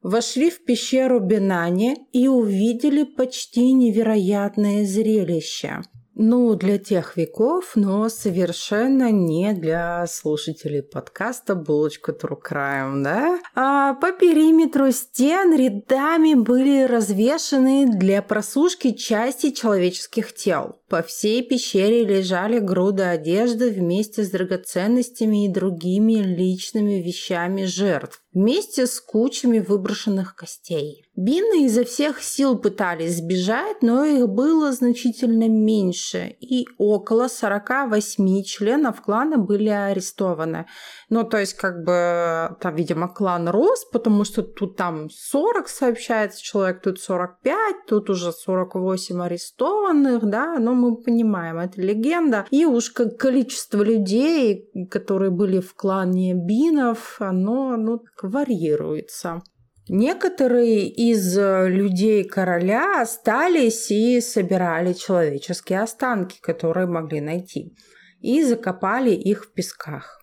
вошли 0.01 0.50
в 0.50 0.63
пещеру 0.63 1.19
Бенани 1.19 1.98
и 2.13 2.27
увидели 2.27 3.03
почти 3.03 3.74
невероятное 3.74 4.86
зрелище. 4.86 5.81
Ну, 6.17 6.55
для 6.55 6.77
тех 6.77 7.17
веков, 7.17 7.74
но 7.75 8.07
совершенно 8.07 9.12
не 9.12 9.51
для 9.51 10.07
слушателей 10.07 10.81
подкаста 10.81 11.55
«Булочка 11.55 12.13
True 12.13 12.39
Crime», 12.41 13.03
да? 13.03 13.39
А 13.53 13.95
по 13.95 14.13
периметру 14.13 14.91
стен 14.91 15.53
рядами 15.53 16.34
были 16.36 16.84
развешаны 16.84 17.88
для 17.88 18.22
просушки 18.22 18.93
части 18.93 19.51
человеческих 19.51 20.34
тел. 20.34 20.77
По 20.88 21.01
всей 21.01 21.42
пещере 21.42 22.06
лежали 22.06 22.60
груды 22.60 23.01
одежды 23.01 23.72
вместе 23.72 24.24
с 24.24 24.30
драгоценностями 24.30 25.46
и 25.46 25.51
другими 25.51 26.13
личными 26.13 27.01
вещами 27.01 27.63
жертв, 27.65 28.22
вместе 28.34 28.86
с 28.86 29.00
кучами 29.01 29.60
выброшенных 29.60 30.36
костей. 30.36 31.06
Бины 31.15 31.65
изо 31.65 31.86
всех 31.86 32.22
сил 32.22 32.58
пытались 32.60 33.18
сбежать, 33.18 33.82
но 33.82 34.04
их 34.04 34.27
было 34.27 34.74
значительно 34.74 35.48
меньше, 35.48 36.36
и 36.42 36.68
около 36.77 37.30
48 37.30 38.44
членов 38.44 39.01
клана 39.01 39.38
были 39.38 39.70
арестованы. 39.70 40.65
Ну, 41.10 41.24
то 41.24 41.38
есть, 41.38 41.54
как 41.54 41.86
бы, 41.86 42.58
там, 42.60 42.75
видимо, 42.75 43.08
клан 43.08 43.48
рос, 43.48 43.86
потому 43.86 44.25
что 44.25 44.44
тут 44.44 44.75
там 44.75 45.10
40 45.10 45.70
сообщается 45.70 46.44
человек, 46.44 46.82
тут 46.82 47.00
45, 47.00 47.86
тут 47.88 48.10
уже 48.10 48.34
48 48.34 49.22
арестованных, 49.22 50.25
да, 50.25 50.60
но 50.60 50.74
мы 50.74 50.85
понимаем, 50.94 51.58
это 51.58 51.82
легенда. 51.82 52.46
И 52.51 52.65
уж 52.65 52.92
как 52.92 53.18
количество 53.18 53.82
людей, 53.82 54.70
которые 54.92 55.32
были 55.32 55.60
в 55.60 55.74
клане 55.74 56.34
Бинов, 56.34 57.18
оно, 57.20 57.75
ну, 57.77 58.01
варьируется. 58.22 59.42
Некоторые 59.88 60.88
из 60.88 61.38
э, 61.38 61.70
людей 61.70 62.24
короля 62.24 63.01
остались 63.01 63.92
и 63.92 64.20
собирали 64.20 64.94
человеческие 64.94 65.82
останки, 65.82 66.39
которые 66.42 66.88
могли 66.88 67.22
найти, 67.22 67.75
и 68.20 68.44
закопали 68.44 69.12
их 69.12 69.46
в 69.46 69.54
песках. 69.54 70.22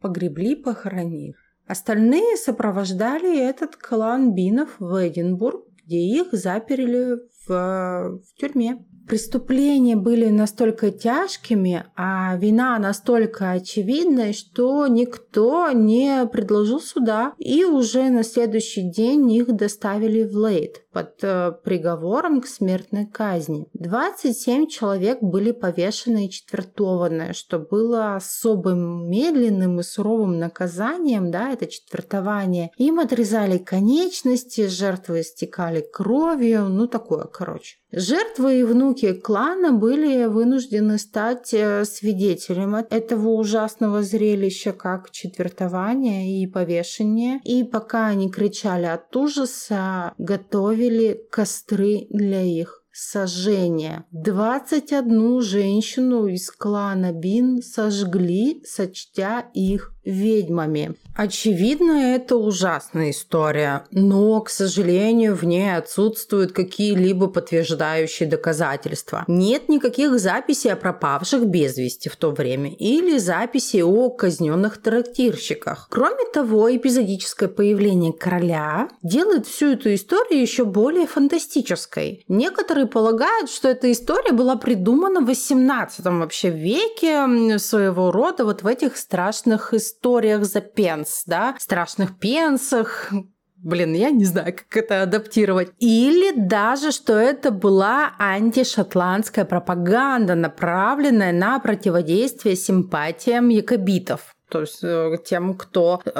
Погребли, 0.00 0.56
похоронив. 0.56 1.36
Остальные 1.66 2.36
сопровождали 2.36 3.38
этот 3.38 3.76
клан 3.76 4.34
Бинов 4.34 4.76
в 4.78 4.94
Эдинбург, 5.06 5.64
где 5.84 5.98
их 5.98 6.28
заперли 6.32 7.18
в, 7.46 7.48
в 7.48 8.34
тюрьме. 8.38 8.84
Преступления 9.08 9.96
были 9.96 10.28
настолько 10.28 10.90
тяжкими, 10.90 11.86
а 11.96 12.36
вина 12.36 12.78
настолько 12.78 13.52
очевидной, 13.52 14.34
что 14.34 14.86
никто 14.86 15.70
не 15.70 16.26
предложил 16.26 16.78
суда, 16.78 17.32
и 17.38 17.64
уже 17.64 18.10
на 18.10 18.22
следующий 18.22 18.82
день 18.82 19.32
их 19.32 19.56
доставили 19.56 20.24
в 20.24 20.36
Лейд 20.36 20.82
под 20.92 21.14
э, 21.22 21.52
приговором 21.64 22.42
к 22.42 22.46
смертной 22.46 23.06
казни. 23.06 23.66
27 23.72 24.66
человек 24.66 25.22
были 25.22 25.52
повешены 25.52 26.26
и 26.26 26.30
четвертованы, 26.30 27.32
что 27.32 27.58
было 27.58 28.16
особым 28.16 29.08
медленным 29.08 29.80
и 29.80 29.84
суровым 29.84 30.38
наказанием, 30.38 31.30
да, 31.30 31.52
это 31.52 31.66
четвертование. 31.66 32.72
Им 32.76 33.00
отрезали 33.00 33.56
конечности, 33.56 34.66
жертвы 34.66 35.20
истекали 35.20 35.80
кровью, 35.80 36.68
ну 36.68 36.86
такое, 36.86 37.24
короче. 37.24 37.76
Жертвы 37.90 38.60
и 38.60 38.64
внуки 38.64 39.14
клана 39.14 39.72
были 39.72 40.26
вынуждены 40.26 40.98
стать 40.98 41.54
э, 41.54 41.86
свидетелем 41.86 42.74
этого 42.74 43.30
ужасного 43.30 44.02
зрелища, 44.02 44.72
как 44.72 45.10
четвертование 45.10 46.42
и 46.42 46.46
повешение. 46.46 47.40
И 47.44 47.64
пока 47.64 48.08
они 48.08 48.30
кричали 48.30 48.84
от 48.84 49.16
ужаса, 49.16 50.12
готовили 50.18 51.18
костры 51.30 52.06
для 52.10 52.42
их 52.42 52.78
сожжения. 52.98 54.04
21 54.10 55.40
женщину 55.40 56.26
из 56.26 56.50
клана 56.50 57.12
Бин 57.12 57.62
сожгли, 57.62 58.62
сочтя 58.66 59.48
их 59.54 59.94
ведьмами. 60.08 60.94
Очевидно, 61.14 62.14
это 62.14 62.36
ужасная 62.36 63.10
история, 63.10 63.82
но, 63.90 64.40
к 64.40 64.50
сожалению, 64.50 65.34
в 65.34 65.42
ней 65.42 65.76
отсутствуют 65.76 66.52
какие-либо 66.52 67.26
подтверждающие 67.26 68.28
доказательства. 68.28 69.24
Нет 69.26 69.68
никаких 69.68 70.16
записей 70.20 70.72
о 70.72 70.76
пропавших 70.76 71.44
без 71.46 71.76
вести 71.76 72.08
в 72.08 72.14
то 72.14 72.30
время 72.30 72.72
или 72.72 73.18
записей 73.18 73.82
о 73.82 74.10
казненных 74.10 74.80
трактирщиках. 74.80 75.88
Кроме 75.90 76.24
того, 76.32 76.74
эпизодическое 76.74 77.48
появление 77.48 78.12
короля 78.12 78.88
делает 79.02 79.48
всю 79.48 79.72
эту 79.72 79.92
историю 79.94 80.40
еще 80.40 80.64
более 80.64 81.08
фантастической. 81.08 82.24
Некоторые 82.28 82.86
полагают, 82.86 83.50
что 83.50 83.66
эта 83.66 83.90
история 83.90 84.32
была 84.32 84.54
придумана 84.54 85.20
в 85.20 85.26
18 85.26 86.04
вообще 86.04 86.50
веке 86.50 87.58
своего 87.58 88.12
рода 88.12 88.44
вот 88.44 88.62
в 88.62 88.66
этих 88.68 88.96
страшных 88.96 89.74
историях 89.74 89.97
историях 89.98 90.44
за 90.44 90.60
пенс, 90.60 91.24
да, 91.26 91.54
страшных 91.58 92.18
пенсах, 92.18 93.12
Блин, 93.60 93.92
я 93.94 94.10
не 94.10 94.24
знаю, 94.24 94.54
как 94.54 94.76
это 94.76 95.02
адаптировать. 95.02 95.72
Или 95.80 96.30
даже, 96.30 96.92
что 96.92 97.14
это 97.14 97.50
была 97.50 98.12
антишотландская 98.16 99.44
пропаганда, 99.44 100.36
направленная 100.36 101.32
на 101.32 101.58
противодействие 101.58 102.54
симпатиям 102.54 103.48
якобитов 103.48 104.36
то 104.48 104.60
есть 104.60 104.82
э, 104.82 105.16
тем, 105.24 105.54
кто 105.54 106.00
э, 106.04 106.10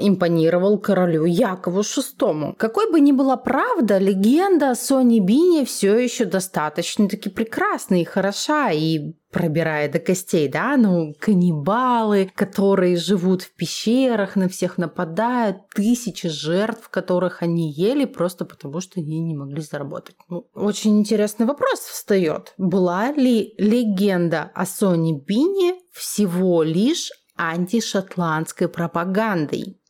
импонировал 0.00 0.78
королю 0.78 1.24
Якову 1.24 1.80
VI. 1.80 2.54
Какой 2.56 2.90
бы 2.90 3.00
ни 3.00 3.12
была 3.12 3.36
правда, 3.36 3.98
легенда 3.98 4.70
о 4.70 4.74
Соне 4.74 5.20
Бине 5.20 5.64
все 5.64 5.96
еще 5.98 6.24
достаточно 6.24 7.08
таки 7.08 7.28
прекрасна 7.28 8.00
и 8.00 8.04
хороша, 8.04 8.70
и 8.70 9.14
пробирая 9.30 9.90
до 9.90 9.98
костей, 9.98 10.48
да, 10.48 10.76
ну, 10.76 11.14
каннибалы, 11.18 12.30
которые 12.34 12.96
живут 12.96 13.42
в 13.42 13.54
пещерах, 13.54 14.36
на 14.36 14.48
всех 14.48 14.76
нападают, 14.76 15.68
тысячи 15.74 16.28
жертв, 16.28 16.88
которых 16.88 17.42
они 17.42 17.70
ели 17.72 18.06
просто 18.06 18.44
потому, 18.44 18.80
что 18.80 19.00
они 19.00 19.20
не 19.20 19.34
могли 19.34 19.60
заработать. 19.60 20.16
Ну, 20.28 20.46
очень 20.54 20.98
интересный 20.98 21.46
вопрос 21.46 21.80
встает. 21.80 22.54
Была 22.58 23.12
ли 23.12 23.54
легенда 23.56 24.50
о 24.54 24.66
Соне 24.66 25.18
Бине 25.18 25.74
всего 25.92 26.62
лишь 26.62 27.10
антишотландской 27.40 28.68
пропагандой. 28.68 29.80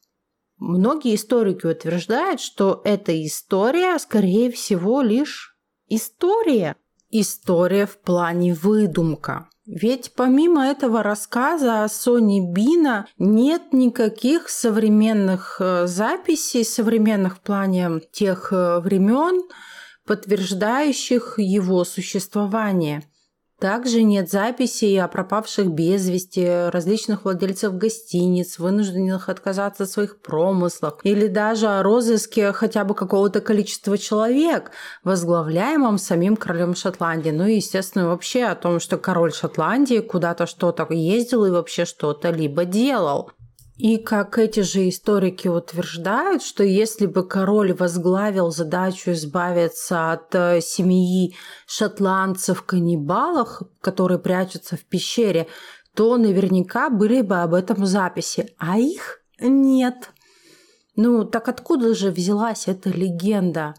Многие 0.59 1.15
историки 1.15 1.67
утверждают, 1.67 2.41
что 2.41 2.83
эта 2.85 3.27
история, 3.27 3.99
скорее 3.99 4.51
всего, 4.51 5.01
лишь 5.01 5.57
история. 5.89 6.77
История 7.11 7.87
в 7.87 7.99
плане 7.99 8.55
выдумка. 8.55 9.49
Ведь 9.67 10.13
помимо 10.15 10.67
этого 10.67 11.03
рассказа 11.03 11.85
о 11.85 11.89
Соне 11.89 12.41
Бина 12.41 13.07
нет 13.19 13.73
никаких 13.73 14.49
современных 14.49 15.57
э, 15.61 15.87
записей, 15.87 16.65
современных 16.65 17.37
в 17.37 17.41
плане 17.41 18.01
тех 18.13 18.53
э, 18.53 18.81
времен, 18.81 19.43
подтверждающих 20.07 21.35
его 21.39 21.85
существование. 21.85 23.03
Также 23.61 24.03
нет 24.05 24.31
записей 24.31 24.99
о 25.03 25.07
пропавших 25.07 25.66
без 25.66 26.09
вести, 26.09 26.70
различных 26.70 27.25
владельцев 27.25 27.75
гостиниц, 27.75 28.59
вынужденных 28.59 29.29
отказаться 29.29 29.83
от 29.83 29.90
своих 29.90 30.23
промыслов, 30.23 30.99
или 31.03 31.27
даже 31.27 31.68
о 31.68 31.83
розыске 31.83 32.53
хотя 32.53 32.85
бы 32.85 32.94
какого-то 32.94 33.42
количества 33.42 33.99
человек, 33.99 34.70
возглавляемом 35.05 35.99
самим 35.99 36.37
королем 36.37 36.75
Шотландии. 36.75 37.31
Ну 37.31 37.46
и, 37.46 37.57
естественно, 37.57 38.09
вообще 38.09 38.44
о 38.44 38.55
том, 38.55 38.81
что 38.81 38.96
король 38.96 39.35
Шотландии 39.35 40.01
куда-то 40.01 40.46
что-то 40.46 40.87
ездил 40.90 41.44
и 41.44 41.51
вообще 41.51 41.85
что-то 41.85 42.31
либо 42.31 42.64
делал. 42.64 43.31
И 43.83 43.97
как 43.97 44.37
эти 44.37 44.61
же 44.61 44.90
историки 44.90 45.49
утверждают, 45.49 46.43
что 46.43 46.62
если 46.62 47.07
бы 47.07 47.27
король 47.27 47.73
возглавил 47.73 48.51
задачу 48.51 49.12
избавиться 49.12 50.12
от 50.12 50.35
э, 50.35 50.61
семьи 50.61 51.35
шотландцев-каннибалов, 51.66 53.62
которые 53.81 54.19
прячутся 54.19 54.77
в 54.77 54.81
пещере, 54.81 55.47
то 55.95 56.19
наверняка 56.19 56.90
были 56.90 57.23
бы 57.23 57.37
об 57.37 57.55
этом 57.55 57.87
записи, 57.87 58.55
а 58.59 58.79
их 58.79 59.23
нет. 59.40 60.11
Ну, 60.95 61.25
так 61.25 61.49
откуда 61.49 61.95
же 61.95 62.11
взялась 62.11 62.69
эта 62.69 62.90
легенда? 62.90 63.75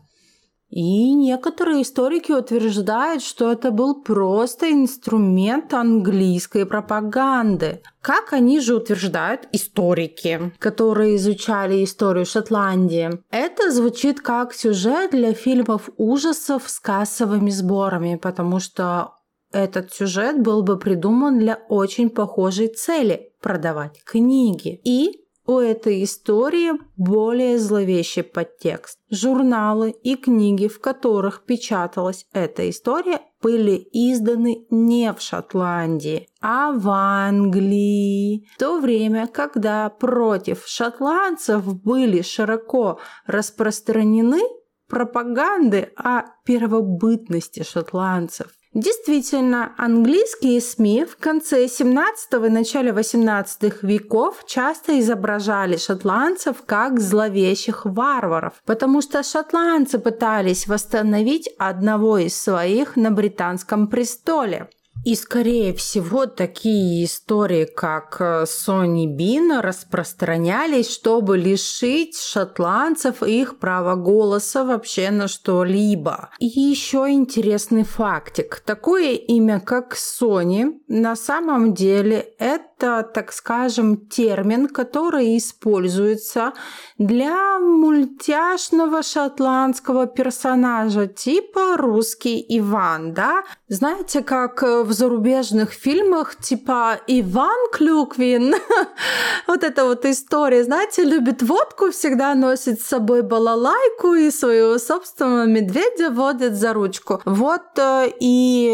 И 0.71 1.13
некоторые 1.13 1.81
историки 1.81 2.31
утверждают, 2.31 3.21
что 3.21 3.51
это 3.51 3.71
был 3.71 4.01
просто 4.01 4.71
инструмент 4.71 5.73
английской 5.73 6.65
пропаганды. 6.65 7.81
Как 8.01 8.31
они 8.31 8.61
же 8.61 8.75
утверждают 8.75 9.49
историки, 9.51 10.53
которые 10.59 11.17
изучали 11.17 11.83
историю 11.83 12.25
Шотландии. 12.25 13.09
Это 13.31 13.69
звучит 13.71 14.21
как 14.21 14.53
сюжет 14.53 15.11
для 15.11 15.33
фильмов 15.33 15.89
ужасов 15.97 16.69
с 16.69 16.79
кассовыми 16.79 17.49
сборами, 17.49 18.15
потому 18.15 18.59
что 18.59 19.15
этот 19.51 19.93
сюжет 19.93 20.41
был 20.41 20.63
бы 20.63 20.79
придуман 20.79 21.37
для 21.37 21.59
очень 21.67 22.09
похожей 22.09 22.69
цели– 22.69 23.33
продавать 23.41 24.01
книги. 24.05 24.79
И 24.85 25.21
у 25.51 25.59
этой 25.59 26.03
истории 26.03 26.71
более 26.95 27.59
зловещий 27.59 28.23
подтекст. 28.23 28.99
Журналы 29.09 29.91
и 29.91 30.15
книги, 30.15 30.67
в 30.67 30.79
которых 30.79 31.43
печаталась 31.45 32.25
эта 32.31 32.69
история, 32.69 33.19
были 33.41 33.87
изданы 33.91 34.65
не 34.69 35.11
в 35.11 35.21
Шотландии, 35.21 36.29
а 36.41 36.71
в 36.71 36.87
Англии. 36.89 38.47
В 38.55 38.59
то 38.59 38.79
время, 38.79 39.27
когда 39.27 39.89
против 39.89 40.63
шотландцев 40.65 41.65
были 41.81 42.21
широко 42.21 42.99
распространены 43.25 44.41
пропаганды 44.87 45.91
о 45.97 46.23
первобытности 46.45 47.63
шотландцев. 47.63 48.47
Действительно, 48.73 49.73
английские 49.77 50.61
СМИ 50.61 51.03
в 51.03 51.17
конце 51.17 51.67
17 51.67 52.33
и 52.33 52.49
начале 52.49 52.93
18 52.93 53.83
веков 53.83 54.45
часто 54.47 54.97
изображали 54.97 55.75
шотландцев 55.75 56.63
как 56.65 56.97
зловещих 57.01 57.85
варваров, 57.85 58.53
потому 58.65 59.01
что 59.01 59.23
шотландцы 59.23 59.99
пытались 59.99 60.67
восстановить 60.67 61.49
одного 61.57 62.17
из 62.17 62.41
своих 62.41 62.95
на 62.95 63.11
британском 63.11 63.89
престоле. 63.89 64.69
И, 65.03 65.15
скорее 65.15 65.73
всего, 65.73 66.27
такие 66.27 67.05
истории, 67.05 67.65
как 67.65 68.17
э, 68.19 68.45
Сони 68.45 69.07
Бина, 69.07 69.63
распространялись, 69.63 70.91
чтобы 70.91 71.39
лишить 71.39 72.19
шотландцев 72.19 73.23
их 73.23 73.57
права 73.57 73.95
голоса 73.95 74.63
вообще 74.63 75.09
на 75.09 75.27
что-либо. 75.27 76.29
И 76.37 76.45
еще 76.45 77.09
интересный 77.09 77.83
фактик. 77.83 78.59
Такое 78.59 79.13
имя, 79.13 79.59
как 79.59 79.95
Сони, 79.95 80.79
на 80.87 81.15
самом 81.15 81.73
деле 81.73 82.35
это 82.37 82.71
так 83.13 83.31
скажем, 83.31 84.07
термин, 84.07 84.67
который 84.67 85.37
используется 85.37 86.53
для 86.97 87.59
мультяшного 87.59 89.03
шотландского 89.03 90.07
персонажа, 90.07 91.07
типа 91.07 91.77
русский 91.77 92.43
Иван, 92.57 93.13
да? 93.13 93.43
Знаете, 93.67 94.21
как 94.21 94.63
в 94.83 94.91
зарубежных 94.93 95.71
фильмах, 95.71 96.35
типа 96.35 96.99
Иван 97.07 97.71
Клюквин, 97.71 98.55
вот 99.47 99.63
эта 99.63 99.85
вот 99.85 100.05
история, 100.05 100.63
знаете, 100.63 101.03
любит 101.03 101.41
водку, 101.41 101.91
всегда 101.91 102.35
носит 102.35 102.81
с 102.81 102.85
собой 102.85 103.21
балалайку 103.21 104.13
и 104.13 104.31
своего 104.31 104.77
собственного 104.77 105.45
медведя 105.45 106.09
водит 106.09 106.55
за 106.55 106.73
ручку. 106.73 107.21
Вот 107.25 107.77
э, 107.77 108.11
и 108.19 108.67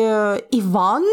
Иван 0.52 1.06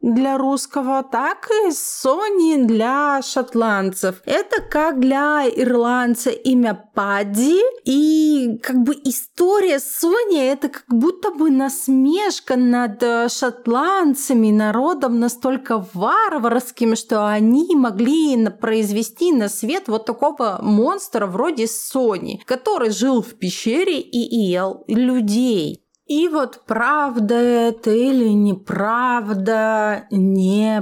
для 0.00 0.38
русского, 0.38 1.02
так 1.02 1.48
и 1.66 1.72
Сони 1.72 2.62
для 2.64 3.20
шотландцев. 3.22 4.22
Это 4.24 4.62
как 4.62 5.00
для 5.00 5.48
ирландца 5.48 6.30
имя 6.30 6.90
Падди. 6.94 7.60
И 7.84 8.58
как 8.62 8.76
бы 8.82 8.94
история 9.04 9.78
Сони 9.78 10.44
это 10.44 10.68
как 10.68 10.84
будто 10.88 11.30
бы 11.30 11.50
насмешка 11.50 12.56
над 12.56 13.02
э, 13.02 13.28
шотландцами, 13.28 14.50
народом 14.50 15.18
настолько 15.18 15.84
варварским, 15.92 16.94
что 16.96 17.26
они 17.26 17.74
могли 17.74 18.48
произвести 18.48 19.32
на 19.32 19.48
свет 19.48 19.84
вот 19.88 20.06
такого 20.06 20.58
монстра 20.62 21.26
вроде 21.26 21.66
Сони, 21.66 22.42
который 22.44 22.90
жил 22.90 23.22
в 23.22 23.34
пещере 23.34 24.00
и 24.00 24.18
ел 24.18 24.84
людей. 24.88 25.85
И 26.06 26.28
вот 26.28 26.62
правда 26.66 27.34
это 27.34 27.90
или 27.90 28.28
неправда, 28.28 30.06
непонятно. 30.12 30.76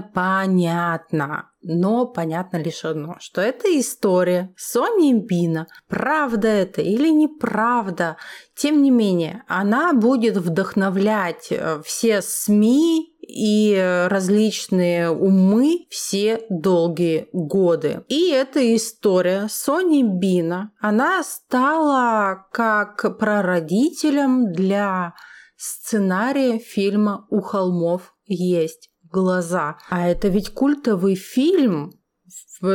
Но 1.66 2.06
понятно 2.06 2.58
лишь 2.58 2.84
одно, 2.84 3.16
что 3.20 3.40
это 3.40 3.68
история 3.80 4.52
Сони 4.54 5.14
Бина. 5.14 5.66
Правда 5.88 6.46
это 6.46 6.82
или 6.82 7.08
неправда, 7.08 8.18
тем 8.54 8.82
не 8.82 8.90
менее, 8.90 9.44
она 9.48 9.94
будет 9.94 10.36
вдохновлять 10.36 11.48
э, 11.50 11.80
все 11.82 12.20
СМИ 12.20 13.16
и 13.26 14.06
различные 14.10 15.08
умы 15.08 15.86
все 15.88 16.44
долгие 16.50 17.28
годы. 17.32 18.04
И 18.08 18.30
эта 18.30 18.76
история 18.76 19.46
Сони 19.48 20.02
Бина, 20.02 20.72
она 20.78 21.22
стала 21.22 22.46
как 22.52 23.18
прародителем 23.18 24.52
для 24.52 25.14
сценария 25.56 26.58
фильма 26.58 27.26
«У 27.30 27.40
холмов 27.40 28.14
есть 28.26 28.90
глаза». 29.14 29.76
А 29.88 30.08
это 30.08 30.28
ведь 30.28 30.50
культовый 30.50 31.14
фильм, 31.14 31.92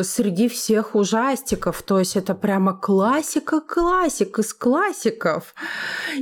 среди 0.04 0.47
всех 0.47 0.95
ужастиков. 0.95 1.82
То 1.82 1.99
есть 1.99 2.15
это 2.15 2.36
прямо 2.36 2.73
классика 2.73 3.62
классик 3.62 4.39
из 4.39 4.54
классиков. 4.54 5.54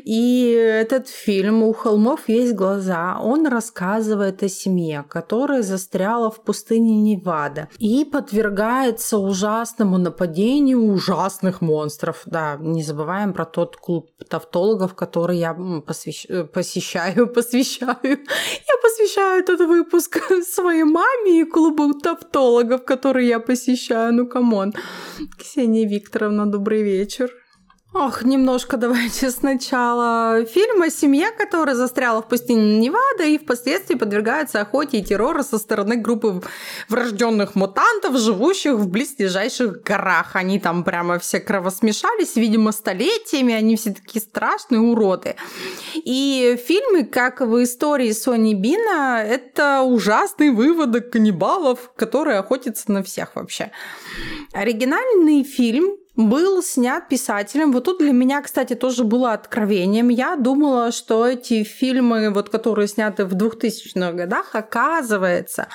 И 0.04 0.52
этот 0.52 1.08
фильм 1.08 1.64
«У 1.64 1.74
холмов 1.74 2.28
есть 2.28 2.54
глаза», 2.54 3.20
он 3.22 3.48
рассказывает 3.48 4.44
о 4.44 4.50
семье, 4.50 5.06
которая 5.08 5.64
застряла 5.64 6.30
в 6.30 6.42
пустыне 6.44 6.96
Невада 7.02 7.68
и 7.80 8.06
подвергается 8.06 9.18
ужасному 9.18 9.98
нападению 9.98 10.92
ужасных 10.92 11.62
монстров. 11.62 12.22
Да, 12.26 12.58
не 12.60 12.84
забываем 12.84 13.34
про 13.34 13.46
тот 13.46 13.78
клуб 13.78 14.10
тавтологов, 14.30 14.94
который 14.96 15.38
я 15.38 15.54
посвящ... 15.86 16.26
Э, 16.30 16.44
посещаю, 16.44 17.28
посвящаю. 17.34 17.98
Я 18.04 18.76
посвящаю 18.82 19.44
этот 19.44 19.60
выпуск 19.60 20.20
своей 20.48 20.84
маме 20.84 21.42
и 21.42 21.46
клубу 21.46 21.94
тавтологов, 21.94 22.84
который 22.86 23.28
я 23.28 23.40
посещаю. 23.40 23.57
Ну, 24.12 24.28
come 24.28 24.54
on. 24.54 24.74
Ксения 25.38 25.88
Викторовна, 25.88 26.46
добрый 26.46 26.84
вечер. 26.84 27.32
Ох, 27.94 28.24
немножко 28.24 28.76
давайте 28.76 29.32
сначала. 29.32 30.44
Фильм 30.46 30.82
о 30.82 30.90
семье, 30.90 31.32
которая 31.32 31.74
застряла 31.74 32.22
в 32.22 32.28
пустыне 32.28 32.80
Невада 32.80 33.24
и 33.24 33.38
впоследствии 33.38 33.96
подвергается 33.96 34.60
охоте 34.60 35.00
и 35.00 35.04
террору 35.04 35.42
со 35.42 35.58
стороны 35.58 35.96
группы 35.96 36.42
врожденных 36.90 37.56
мутантов, 37.56 38.18
живущих 38.18 38.74
в 38.74 38.90
близлежащих 38.90 39.82
горах. 39.84 40.36
Они 40.36 40.60
там 40.60 40.84
прямо 40.84 41.18
все 41.18 41.40
кровосмешались, 41.40 42.36
видимо, 42.36 42.74
столетиями, 42.74 43.54
они 43.54 43.78
все 43.78 43.94
такие 43.94 44.22
страшные 44.22 44.82
уроды. 44.82 45.36
И 45.96 46.60
фильмы, 46.68 47.06
как 47.06 47.40
в 47.40 47.64
истории 47.64 48.12
Сони 48.12 48.54
Бина, 48.54 49.24
это 49.26 49.82
ужасный 49.82 50.50
выводок 50.50 51.12
каннибалов, 51.12 51.92
которые 51.96 52.40
охотятся 52.40 52.92
на 52.92 53.02
всех 53.02 53.36
вообще. 53.36 53.72
Оригинальный 54.52 55.44
фильм 55.44 55.98
был 56.18 56.64
снят 56.64 57.08
писателем. 57.08 57.72
Вот 57.72 57.86
тут 57.86 58.00
для 58.00 58.12
меня, 58.12 58.42
кстати, 58.42 58.74
тоже 58.74 59.04
было 59.04 59.34
откровением. 59.34 60.10
Я 60.10 60.36
думала, 60.36 60.92
что 60.92 61.28
эти 61.28 61.64
фильмы, 61.64 62.32
вот, 62.32 62.50
которые 62.50 62.88
сняты 62.88 63.26
в 63.26 63.34
2000-х 63.34 64.14
годах, 64.14 64.50
оказывается, 64.54 65.68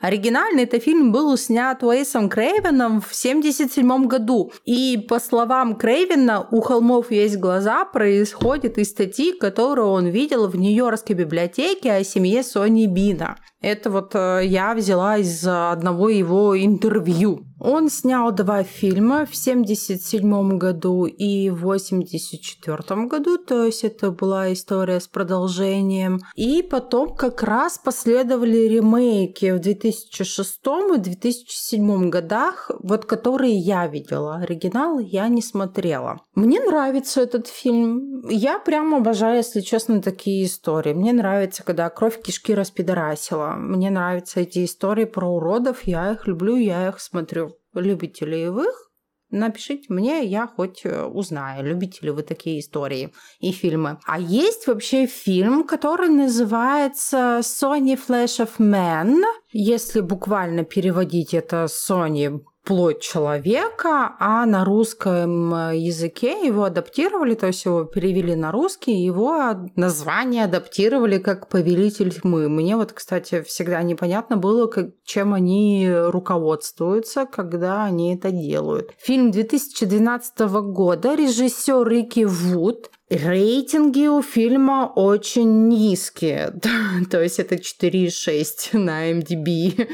оригинальный 0.00 0.64
этот 0.64 0.82
фильм 0.82 1.12
был 1.12 1.36
снят 1.36 1.82
Уэйсом 1.82 2.30
Крейвеном 2.30 3.02
в 3.02 3.12
1977 3.12 4.06
году. 4.06 4.52
И 4.64 4.96
по 5.08 5.20
словам 5.20 5.76
Крейвена, 5.76 6.48
у 6.50 6.62
холмов 6.62 7.10
есть 7.10 7.36
глаза 7.36 7.84
происходит 7.84 8.78
из 8.78 8.90
статьи, 8.90 9.32
которую 9.32 9.88
он 9.88 10.06
видел 10.06 10.48
в 10.48 10.56
Нью-Йоркской 10.56 11.14
библиотеке 11.14 11.92
о 11.92 12.04
семье 12.04 12.42
Сони 12.42 12.86
Бина. 12.86 13.36
Это 13.60 13.90
вот 13.90 14.14
э, 14.14 14.42
я 14.44 14.74
взяла 14.74 15.18
из 15.18 15.46
одного 15.46 16.08
его 16.08 16.58
интервью. 16.58 17.44
Он 17.60 17.90
снял 17.90 18.32
два 18.32 18.62
фильма 18.62 19.26
в 19.26 19.36
1977 19.36 20.56
году 20.56 21.04
и 21.04 21.50
в 21.50 21.66
1984 21.66 23.06
году, 23.06 23.36
то 23.36 23.64
есть 23.64 23.84
это 23.84 24.10
была 24.10 24.50
история 24.54 24.98
с 24.98 25.06
продолжением. 25.06 26.20
И 26.36 26.62
потом 26.62 27.14
как 27.14 27.42
раз 27.42 27.76
последовали 27.76 28.56
ремейки 28.56 29.50
в 29.50 29.58
2006 29.58 30.60
и 30.96 30.98
2007 30.98 32.08
годах, 32.08 32.70
вот 32.82 33.04
которые 33.04 33.56
я 33.56 33.86
видела. 33.86 34.36
Оригинал 34.36 34.98
я 34.98 35.28
не 35.28 35.42
смотрела. 35.42 36.22
Мне 36.34 36.60
нравится 36.60 37.20
этот 37.20 37.46
фильм. 37.46 38.26
Я 38.26 38.58
прям 38.58 38.94
обожаю, 38.94 39.36
если 39.36 39.60
честно, 39.60 40.00
такие 40.00 40.46
истории. 40.46 40.94
Мне 40.94 41.12
нравится, 41.12 41.62
когда 41.62 41.90
кровь 41.90 42.22
кишки 42.22 42.54
распидорасила. 42.54 43.49
Мне 43.56 43.90
нравятся 43.90 44.40
эти 44.40 44.64
истории 44.64 45.04
про 45.04 45.28
уродов. 45.28 45.82
Я 45.84 46.12
их 46.12 46.26
люблю, 46.26 46.56
я 46.56 46.88
их 46.88 47.00
смотрю 47.00 47.56
любите 47.74 48.26
ли 48.26 48.48
вы 48.48 48.64
их? 48.64 48.90
Напишите 49.32 49.84
мне, 49.90 50.24
я 50.24 50.48
хоть 50.48 50.80
э, 50.84 51.04
узнаю, 51.04 51.64
любите 51.64 52.00
ли 52.02 52.10
вы 52.10 52.24
такие 52.24 52.58
истории 52.58 53.12
и 53.38 53.52
фильмы. 53.52 54.00
А 54.04 54.18
есть 54.18 54.66
вообще 54.66 55.06
фильм, 55.06 55.62
который 55.62 56.08
называется 56.08 57.38
Sony 57.42 57.96
Flash 57.96 58.44
of 58.44 58.58
Man. 58.58 59.22
Если 59.52 60.00
буквально 60.00 60.64
переводить 60.64 61.32
это 61.32 61.66
Sony 61.66 62.40
плоть 62.64 63.00
человека, 63.00 64.14
а 64.18 64.44
на 64.46 64.64
русском 64.64 65.54
э, 65.54 65.76
языке 65.78 66.46
его 66.46 66.64
адаптировали, 66.64 67.34
то 67.34 67.46
есть 67.46 67.64
его 67.64 67.84
перевели 67.84 68.34
на 68.34 68.52
русский, 68.52 68.92
его 68.92 69.68
название 69.76 70.44
адаптировали 70.44 71.18
как 71.18 71.48
«Повелитель 71.48 72.12
тьмы». 72.12 72.48
Мне 72.48 72.76
вот, 72.76 72.92
кстати, 72.92 73.42
всегда 73.42 73.82
непонятно 73.82 74.36
было, 74.36 74.66
как, 74.66 74.90
чем 75.04 75.34
они 75.34 75.90
руководствуются, 75.90 77.26
когда 77.26 77.84
они 77.84 78.14
это 78.14 78.30
делают. 78.30 78.92
Фильм 78.98 79.30
2012 79.30 80.40
года, 80.40 81.14
режиссер 81.14 81.86
Рики 81.86 82.24
Вуд, 82.24 82.90
Рейтинги 83.10 84.06
у 84.06 84.22
фильма 84.22 84.92
очень 84.94 85.66
низкие, 85.66 86.54
то 87.10 87.20
есть 87.20 87.40
это 87.40 87.56
4,6 87.56 88.78
на 88.78 89.10
MDB. 89.10 89.88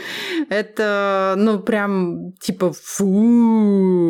Это, 0.50 1.34
ну, 1.38 1.58
прям, 1.60 2.32
типа, 2.34 2.72
фу. 2.72 4.06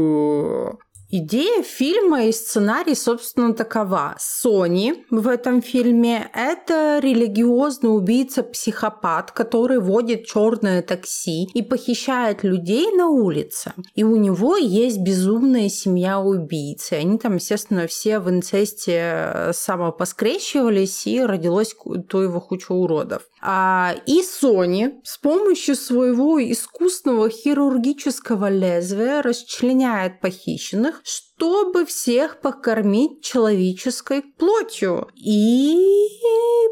Идея 1.08 1.62
фильма 1.62 2.24
и 2.24 2.32
сценарий, 2.32 2.96
собственно, 2.96 3.54
такова. 3.54 4.16
Сони 4.18 5.04
в 5.10 5.28
этом 5.28 5.62
фильме– 5.62 6.28
это 6.34 6.98
религиозный 7.00 7.94
убийца-психопат, 7.94 9.30
который 9.30 9.78
водит 9.78 10.26
черное 10.26 10.82
такси 10.82 11.44
и 11.54 11.62
похищает 11.62 12.42
людей 12.42 12.90
на 12.90 13.08
улице. 13.08 13.72
И 13.94 14.02
у 14.02 14.16
него 14.16 14.56
есть 14.56 14.98
безумная 14.98 15.68
семья 15.68 16.18
убийцы. 16.18 16.94
Они 16.94 17.18
там, 17.18 17.36
естественно, 17.36 17.86
все 17.86 18.18
в 18.18 18.28
инцесте 18.28 19.50
самопоскрещивались, 19.52 21.06
и 21.06 21.20
родилось 21.20 21.76
то 22.08 22.20
его 22.20 22.40
куча 22.40 22.72
уродов. 22.72 23.22
А, 23.40 23.94
и 24.06 24.22
Сони 24.22 24.94
с 25.04 25.18
помощью 25.18 25.76
своего 25.76 26.42
искусного 26.42 27.30
хирургического 27.30 28.50
лезвия 28.50 29.22
расчленяет 29.22 30.20
похищенных, 30.20 30.95
чтобы 31.04 31.85
всех 31.85 32.40
покормить 32.40 33.22
человеческой 33.22 34.22
плотью 34.22 35.09
и 35.14 35.76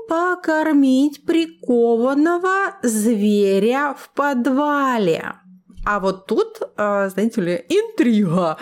покормить 0.08 1.24
прикованного 1.24 2.78
зверя 2.82 3.94
в 3.98 4.10
подвале. 4.14 5.43
А 5.84 6.00
вот 6.00 6.26
тут, 6.26 6.60
а, 6.76 7.08
знаете 7.08 7.40
ли, 7.40 7.64
интрига. 7.68 8.56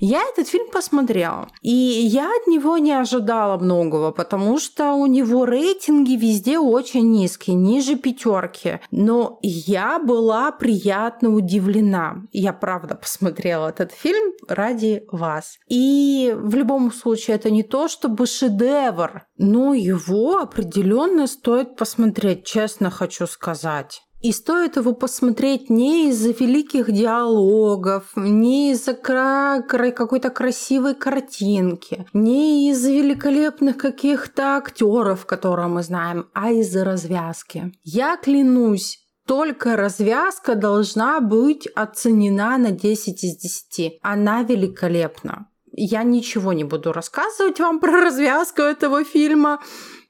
Я 0.00 0.22
этот 0.22 0.48
фильм 0.48 0.70
посмотрела, 0.70 1.48
и 1.60 1.70
я 1.70 2.30
от 2.30 2.46
него 2.46 2.78
не 2.78 2.92
ожидала 2.92 3.58
многого, 3.58 4.12
потому 4.12 4.58
что 4.58 4.92
у 4.92 5.06
него 5.06 5.44
рейтинги 5.44 6.12
везде 6.12 6.58
очень 6.58 7.10
низкие, 7.10 7.56
ниже 7.56 7.96
пятерки. 7.96 8.80
Но 8.90 9.38
я 9.42 9.98
была 9.98 10.52
приятно 10.52 11.34
удивлена. 11.34 12.22
Я 12.32 12.52
правда 12.52 12.94
посмотрела 12.94 13.68
этот 13.68 13.92
фильм 13.92 14.34
ради 14.46 15.04
вас. 15.10 15.58
И 15.68 16.32
в 16.36 16.54
любом 16.54 16.92
случае 16.92 17.36
это 17.36 17.50
не 17.50 17.62
то, 17.62 17.88
чтобы 17.88 18.26
шедевр, 18.26 19.24
но 19.36 19.74
его 19.74 20.38
определенно 20.38 21.26
стоит 21.26 21.76
посмотреть, 21.76 22.44
честно 22.44 22.90
хочу 22.90 23.26
сказать. 23.26 24.02
И 24.20 24.32
стоит 24.32 24.76
его 24.76 24.94
посмотреть 24.94 25.70
не 25.70 26.08
из-за 26.08 26.30
великих 26.30 26.90
диалогов, 26.90 28.10
не 28.16 28.72
из-за 28.72 28.94
кра- 28.94 29.62
какой-то 29.62 30.30
красивой 30.30 30.94
картинки, 30.96 32.04
не 32.12 32.70
из-за 32.70 32.90
великолепных 32.90 33.76
каких-то 33.76 34.56
актеров, 34.56 35.24
которые 35.24 35.68
мы 35.68 35.84
знаем, 35.84 36.28
а 36.34 36.50
из-за 36.50 36.84
развязки. 36.84 37.72
Я 37.84 38.16
клянусь, 38.16 38.98
только 39.24 39.76
развязка 39.76 40.56
должна 40.56 41.20
быть 41.20 41.68
оценена 41.76 42.58
на 42.58 42.72
10 42.72 43.22
из 43.22 43.36
10. 43.36 43.98
Она 44.02 44.42
великолепна. 44.42 45.48
Я 45.70 46.02
ничего 46.02 46.52
не 46.52 46.64
буду 46.64 46.92
рассказывать 46.92 47.60
вам 47.60 47.78
про 47.78 47.92
развязку 47.92 48.62
этого 48.62 49.04
фильма. 49.04 49.60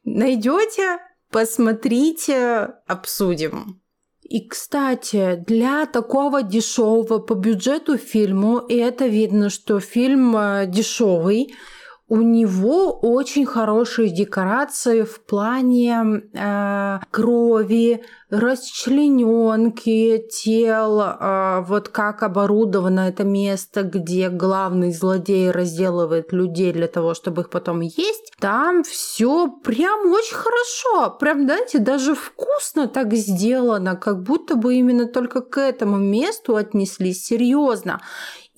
Найдете, 0.05 0.99
посмотрите, 1.31 2.75
обсудим. 2.87 3.83
И, 4.29 4.47
кстати, 4.47 5.43
для 5.47 5.87
такого 5.87 6.43
дешевого 6.43 7.19
по 7.19 7.35
бюджету 7.35 7.97
фильму, 7.97 8.59
и 8.59 8.77
это 8.77 9.07
видно, 9.07 9.49
что 9.49 9.81
фильм 9.81 10.37
э, 10.37 10.67
дешевый, 10.67 11.55
у 12.09 12.16
него 12.23 12.92
очень 12.92 13.44
хорошие 13.44 14.09
декорации 14.09 15.03
в 15.03 15.21
плане 15.21 16.23
э, 16.33 16.99
крови, 17.11 18.03
расчлененки 18.31 20.27
тел, 20.31 21.01
э, 21.01 21.64
вот 21.66 21.90
как 21.90 22.23
оборудовано 22.23 23.01
это 23.01 23.25
место, 23.25 23.83
где 23.83 24.31
главный 24.31 24.92
злодей 24.92 25.51
разделывает 25.51 26.33
людей 26.33 26.73
для 26.73 26.88
того, 26.88 27.12
чтобы 27.12 27.42
их 27.42 27.51
потом 27.51 27.81
есть. 27.81 28.33
Там 28.40 28.85
все 28.85 29.49
прям 29.49 30.11
очень 30.11 30.37
хорошо, 30.37 31.11
прям, 31.18 31.44
знаете, 31.44 31.79
даже 31.79 32.14
вкусно 32.14 32.88
так 32.88 33.12
сделано, 33.12 33.97
как 33.97 34.23
будто 34.23 34.57
бы 34.57 34.75
именно 34.77 35.07
только 35.07 35.42
к 35.42 35.61
этому 35.61 35.99
месту 35.99 36.57
отнеслись 36.57 37.25
серьезно. 37.25 38.01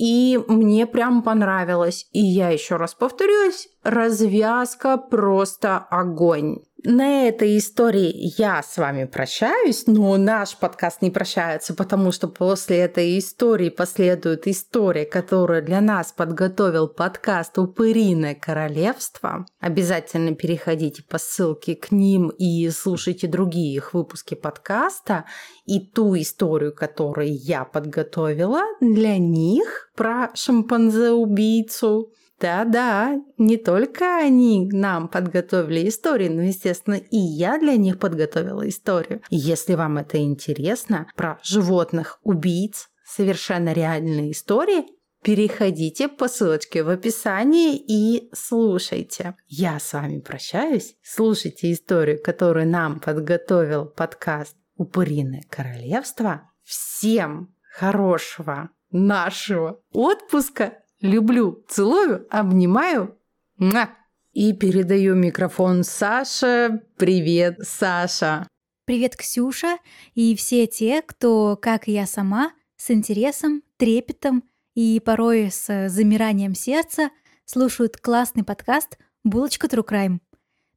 И 0.00 0.40
мне 0.48 0.86
прям 0.86 1.22
понравилось. 1.22 2.08
И 2.12 2.20
я 2.20 2.48
еще 2.48 2.76
раз 2.76 2.94
повторюсь, 2.94 3.68
развязка 3.82 4.96
просто 4.96 5.76
огонь. 5.76 6.60
На 6.82 7.28
этой 7.28 7.58
истории 7.58 8.32
я 8.38 8.62
с 8.62 8.78
вами 8.78 9.04
прощаюсь, 9.04 9.86
но 9.86 10.16
наш 10.16 10.56
подкаст 10.56 11.02
не 11.02 11.10
прощается, 11.10 11.74
потому 11.74 12.10
что 12.10 12.26
после 12.26 12.78
этой 12.78 13.18
истории 13.18 13.68
последует 13.68 14.46
история, 14.48 15.04
которую 15.04 15.62
для 15.62 15.82
нас 15.82 16.10
подготовил 16.12 16.88
подкаст 16.88 17.58
«Упыриное 17.58 18.34
королевство». 18.34 19.44
Обязательно 19.60 20.34
переходите 20.34 21.02
по 21.02 21.18
ссылке 21.18 21.74
к 21.74 21.92
ним 21.92 22.30
и 22.30 22.70
слушайте 22.70 23.26
другие 23.26 23.74
их 23.74 23.92
выпуски 23.92 24.34
подкаста. 24.34 25.26
И 25.66 25.80
ту 25.80 26.16
историю, 26.16 26.74
которую 26.74 27.28
я 27.30 27.64
подготовила 27.64 28.62
для 28.80 29.18
них 29.18 29.90
про 29.94 30.30
шимпанзе-убийцу, 30.34 32.10
да-да, 32.40 33.20
не 33.37 33.57
только 33.57 34.16
они 34.18 34.68
нам 34.72 35.09
подготовили 35.09 35.88
историю, 35.88 36.33
но, 36.33 36.42
естественно, 36.42 36.94
и 36.94 37.16
я 37.16 37.59
для 37.59 37.76
них 37.76 37.98
подготовила 37.98 38.68
историю. 38.68 39.22
если 39.31 39.74
вам 39.74 39.98
это 39.98 40.18
интересно, 40.18 41.07
про 41.16 41.38
животных 41.42 42.18
убийц, 42.22 42.88
совершенно 43.05 43.72
реальные 43.72 44.33
истории, 44.33 44.87
переходите 45.22 46.09
по 46.09 46.29
ссылочке 46.29 46.83
в 46.83 46.88
описании 46.88 47.76
и 47.76 48.31
слушайте. 48.33 49.35
Я 49.46 49.79
с 49.79 49.92
вами 49.92 50.20
прощаюсь. 50.20 50.96
Слушайте 51.03 51.72
историю, 51.72 52.22
которую 52.22 52.68
нам 52.68 53.00
подготовил 53.00 53.85
подкаст 53.87 54.57
«Упыриное 54.76 55.42
королевство». 55.50 56.50
Всем 56.62 57.55
хорошего 57.76 58.70
нашего 58.90 59.81
отпуска 59.92 60.79
Люблю, 61.00 61.64
целую, 61.66 62.26
обнимаю. 62.30 63.16
Муа! 63.56 63.90
И 64.32 64.52
передаю 64.52 65.14
микрофон 65.14 65.82
Саше. 65.82 66.82
Привет, 66.98 67.60
Саша. 67.62 68.46
Привет, 68.84 69.16
Ксюша 69.16 69.78
и 70.14 70.36
все 70.36 70.66
те, 70.66 71.00
кто, 71.00 71.56
как 71.56 71.88
и 71.88 71.92
я 71.92 72.06
сама, 72.06 72.52
с 72.76 72.90
интересом, 72.90 73.62
трепетом 73.78 74.44
и 74.74 75.00
порой 75.02 75.50
с 75.50 75.88
замиранием 75.88 76.54
сердца 76.54 77.10
слушают 77.46 77.96
классный 77.96 78.44
подкаст 78.44 78.98
«Булочка 79.24 79.68
True 79.68 79.86
Crime». 79.86 80.18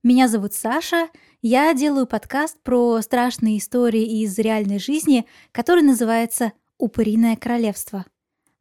Меня 0.03 0.29
зовут 0.29 0.53
Саша, 0.53 1.09
я 1.41 1.73
делаю 1.73 2.07
подкаст 2.07 2.57
про 2.63 3.01
страшные 3.01 3.57
истории 3.57 4.21
из 4.21 4.37
реальной 4.39 4.79
жизни, 4.79 5.25
который 5.51 5.83
называется 5.83 6.53
«Упыриное 6.77 7.35
королевство». 7.35 8.05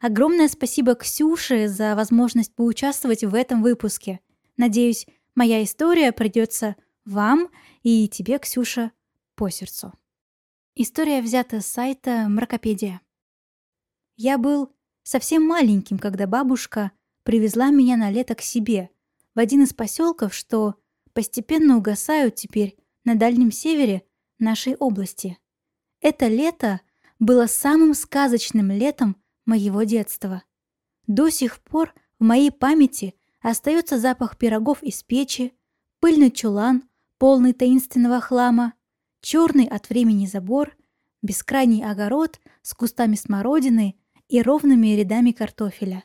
Огромное 0.03 0.49
спасибо 0.49 0.97
Ксюше 0.97 1.69
за 1.69 1.95
возможность 1.95 2.53
поучаствовать 2.57 3.23
в 3.23 3.37
этом 3.37 3.63
выпуске. 3.63 4.19
Надеюсь, 4.57 5.07
моя 5.37 5.63
история 5.63 6.11
придется 6.11 6.75
вам 7.05 7.49
и 7.85 8.09
тебе, 8.09 8.41
Ксюша, 8.41 8.91
по 9.37 9.49
сердцу. 9.49 9.93
История 10.75 11.23
взята 11.23 11.61
с 11.61 11.69
сайта 11.69 12.27
Мракопедия. 12.29 13.01
Я 14.17 14.39
был 14.39 14.73
совсем 15.05 15.47
маленьким, 15.47 16.01
когда 16.01 16.27
бабушка 16.27 16.91
привезла 17.23 17.71
меня 17.71 17.97
на 17.97 18.11
лето 18.11 18.35
к 18.35 18.41
себе, 18.41 18.91
в 19.37 19.39
один 19.39 19.63
из 19.63 19.73
поселков, 19.73 20.35
что 20.35 20.75
постепенно 21.13 21.77
угасают 21.77 22.35
теперь 22.35 22.77
на 23.05 23.15
дальнем 23.15 23.53
севере 23.53 24.03
нашей 24.41 24.75
области. 24.75 25.39
Это 26.01 26.27
лето 26.27 26.81
было 27.21 27.47
самым 27.47 27.95
сказочным 27.95 28.73
летом 28.73 29.22
моего 29.45 29.83
детства. 29.83 30.43
До 31.07 31.31
сих 31.31 31.61
пор 31.61 31.95
в 32.19 32.25
моей 32.25 32.51
памяти 32.51 33.15
остается 33.41 33.99
запах 33.99 34.39
пирогов 34.39 34.83
из 34.83 35.03
печи, 35.03 35.53
пыльный 36.01 36.31
чулан, 36.31 36.85
полный 37.19 37.53
таинственного 37.53 38.21
хлама, 38.21 38.75
черный 39.21 39.67
от 39.67 39.89
времени 39.89 40.27
забор, 40.27 40.77
бескрайний 41.23 41.85
огород 41.85 42.41
с 42.63 42.75
кустами 42.75 43.15
смородины 43.15 43.97
и 44.29 44.43
ровными 44.43 44.89
рядами 44.89 45.33
картофеля, 45.33 46.05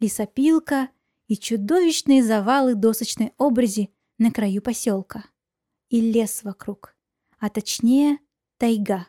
лесопилка 0.00 0.90
и 1.26 1.36
чудовищные 1.36 2.22
завалы 2.22 2.74
досочной 2.74 3.32
обрези 3.38 3.90
на 4.18 4.30
краю 4.30 4.62
поселка. 4.62 5.24
И 5.88 6.00
лес 6.00 6.42
вокруг, 6.42 6.94
а 7.38 7.48
точнее 7.48 8.18
тайга, 8.58 9.06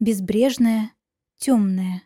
безбрежная, 0.00 0.92
темная. 1.36 2.05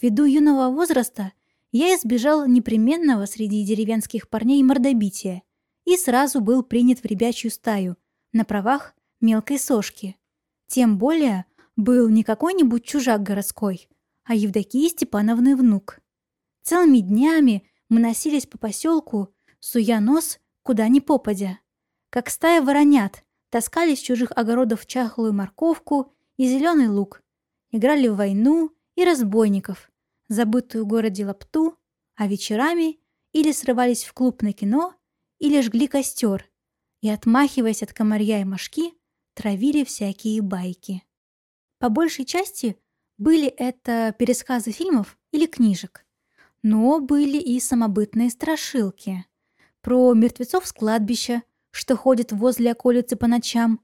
Ввиду 0.00 0.24
юного 0.24 0.70
возраста 0.70 1.32
я 1.72 1.94
избежал 1.96 2.46
непременного 2.46 3.26
среди 3.26 3.64
деревенских 3.64 4.28
парней 4.28 4.62
мордобития 4.62 5.42
и 5.84 5.96
сразу 5.96 6.40
был 6.40 6.62
принят 6.62 7.00
в 7.00 7.04
ребячью 7.04 7.50
стаю 7.50 7.96
на 8.32 8.44
правах 8.44 8.94
мелкой 9.20 9.58
сошки. 9.58 10.16
Тем 10.68 10.98
более 10.98 11.46
был 11.74 12.08
не 12.08 12.22
какой-нибудь 12.22 12.84
чужак 12.84 13.22
городской, 13.22 13.88
а 14.24 14.34
Евдокии 14.34 14.88
Степановны 14.88 15.56
внук. 15.56 15.98
Целыми 16.62 16.98
днями 16.98 17.64
мы 17.88 17.98
носились 17.98 18.46
по 18.46 18.58
поселку, 18.58 19.34
суя 19.58 20.00
нос 20.00 20.38
куда 20.62 20.86
ни 20.88 21.00
попадя. 21.00 21.58
Как 22.10 22.30
стая 22.30 22.62
воронят, 22.62 23.24
таскали 23.48 23.94
с 23.94 24.00
чужих 24.00 24.30
огородов 24.36 24.86
чахлую 24.86 25.32
морковку 25.32 26.12
и 26.36 26.46
зеленый 26.46 26.88
лук, 26.88 27.22
играли 27.70 28.08
в 28.08 28.16
войну 28.16 28.70
и 28.98 29.04
разбойников, 29.04 29.92
забытую 30.28 30.84
в 30.84 30.88
городе 30.88 31.24
лапту, 31.24 31.78
а 32.16 32.26
вечерами 32.26 32.98
или 33.32 33.52
срывались 33.52 34.02
в 34.02 34.12
клуб 34.12 34.42
на 34.42 34.52
кино, 34.52 34.92
или 35.38 35.60
жгли 35.60 35.86
костер 35.86 36.50
и, 37.00 37.08
отмахиваясь 37.08 37.84
от 37.84 37.92
комарья 37.92 38.40
и 38.40 38.44
мошки, 38.44 38.92
травили 39.34 39.84
всякие 39.84 40.42
байки. 40.42 41.04
По 41.78 41.90
большей 41.90 42.24
части 42.24 42.76
были 43.18 43.46
это 43.46 44.12
пересказы 44.18 44.72
фильмов 44.72 45.16
или 45.30 45.46
книжек, 45.46 46.04
но 46.64 46.98
были 46.98 47.38
и 47.38 47.60
самобытные 47.60 48.30
страшилки 48.30 49.26
про 49.80 50.12
мертвецов 50.12 50.66
с 50.66 50.72
кладбища, 50.72 51.44
что 51.70 51.96
ходят 51.96 52.32
возле 52.32 52.72
околицы 52.72 53.14
по 53.14 53.28
ночам, 53.28 53.80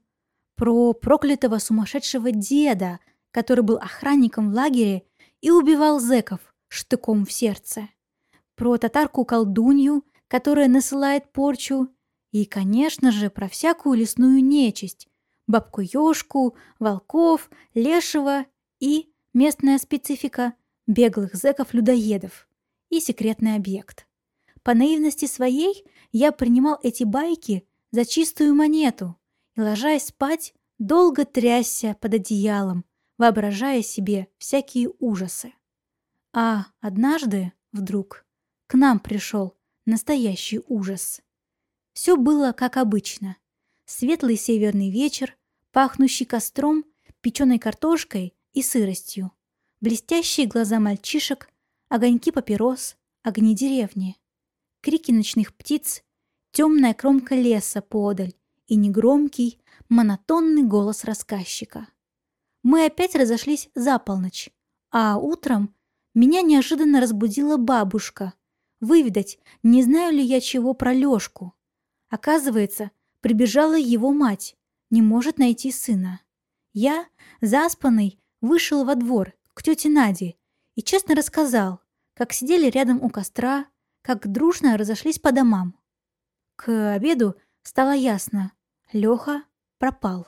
про 0.55 0.91
проклятого 0.91 1.59
сумасшедшего 1.59 2.31
деда, 2.31 2.99
который 3.35 3.65
был 3.65 3.75
охранником 3.75 4.49
в 4.49 4.53
лагере 4.53 5.03
и 5.41 5.51
убивал 5.51 5.99
зэков 5.99 6.39
штыком 6.69 7.25
в 7.25 7.33
сердце, 7.33 7.89
про 8.55 8.77
татарку-колдунью, 8.77 10.05
которая 10.29 10.69
насылает 10.69 11.33
порчу, 11.33 11.89
и, 12.31 12.45
конечно 12.45 13.11
же, 13.11 13.29
про 13.29 13.49
всякую 13.49 13.97
лесную 13.97 14.41
нечисть, 14.41 15.09
бабку-ёшку, 15.47 16.55
волков, 16.79 17.49
лешего 17.73 18.45
и, 18.79 19.11
местная 19.33 19.79
специфика, 19.79 20.53
беглых 20.87 21.35
зэков-людоедов 21.35 22.47
и 22.89 23.01
секретный 23.01 23.55
объект. 23.55 24.07
По 24.63 24.73
наивности 24.73 25.25
своей 25.25 25.83
я 26.13 26.31
принимал 26.31 26.79
эти 26.83 27.03
байки 27.03 27.67
за 27.91 28.05
чистую 28.05 28.55
монету 28.55 29.17
и, 29.57 29.59
ложась 29.61 30.05
спать, 30.05 30.53
долго 30.79 31.25
трясся 31.25 31.97
под 31.99 32.13
одеялом, 32.13 32.85
воображая 33.17 33.81
себе 33.81 34.27
всякие 34.37 34.91
ужасы. 34.99 35.53
А 36.33 36.67
однажды, 36.81 37.53
вдруг, 37.71 38.25
к 38.67 38.75
нам 38.75 38.99
пришел 38.99 39.55
настоящий 39.85 40.61
ужас. 40.67 41.21
Все 41.93 42.17
было 42.17 42.51
как 42.51 42.77
обычно. 42.77 43.37
Светлый 43.85 44.35
северный 44.35 44.89
вечер, 44.89 45.37
пахнущий 45.71 46.25
костром, 46.25 46.83
печеной 47.21 47.59
картошкой 47.59 48.35
и 48.53 48.61
сыростью. 48.61 49.31
Блестящие 49.81 50.47
глаза 50.47 50.79
мальчишек, 50.79 51.49
огоньки 51.89 52.31
папирос, 52.31 52.97
огни 53.23 53.55
деревни. 53.55 54.17
Крики 54.81 55.11
ночных 55.11 55.53
птиц, 55.53 56.03
темная 56.51 56.93
кромка 56.93 57.35
леса 57.35 57.81
подаль 57.81 58.33
и 58.67 58.75
негромкий, 58.75 59.59
монотонный 59.89 60.63
голос 60.63 61.03
рассказчика. 61.03 61.87
Мы 62.65 62.85
опять 62.85 63.13
разошлись 63.13 63.69
за 63.75 63.99
полночь, 63.99 64.49
а 64.89 65.19
утром 65.19 65.75
меня 66.15 66.41
неожиданно 66.41 66.99
разбудила 66.99 67.57
бабушка— 67.57 68.33
выведать, 68.79 69.37
не 69.61 69.83
знаю 69.83 70.15
ли 70.15 70.23
я 70.23 70.41
чего 70.41 70.73
про 70.73 70.91
Лёшку. 70.91 71.53
Оказывается, 72.09 72.89
прибежала 73.21 73.77
его 73.77 74.11
мать, 74.11 74.57
не 74.89 75.03
может 75.03 75.37
найти 75.37 75.71
сына. 75.71 76.21
Я, 76.73 77.05
заспанный, 77.39 78.19
вышел 78.41 78.83
во 78.83 78.95
двор 78.95 79.33
к 79.53 79.61
тете 79.61 79.89
Наде 79.89 80.35
и 80.73 80.81
честно 80.81 81.13
рассказал, 81.13 81.81
как 82.15 82.33
сидели 82.33 82.67
рядом 82.71 82.99
у 83.03 83.11
костра, 83.11 83.67
как 84.01 84.27
дружно 84.27 84.75
разошлись 84.75 85.19
по 85.19 85.31
домам. 85.31 85.77
К 86.55 86.95
обеду 86.95 87.35
стало 87.61 87.91
ясно, 87.91 88.53
Лёха 88.91 89.43
пропал. 89.77 90.25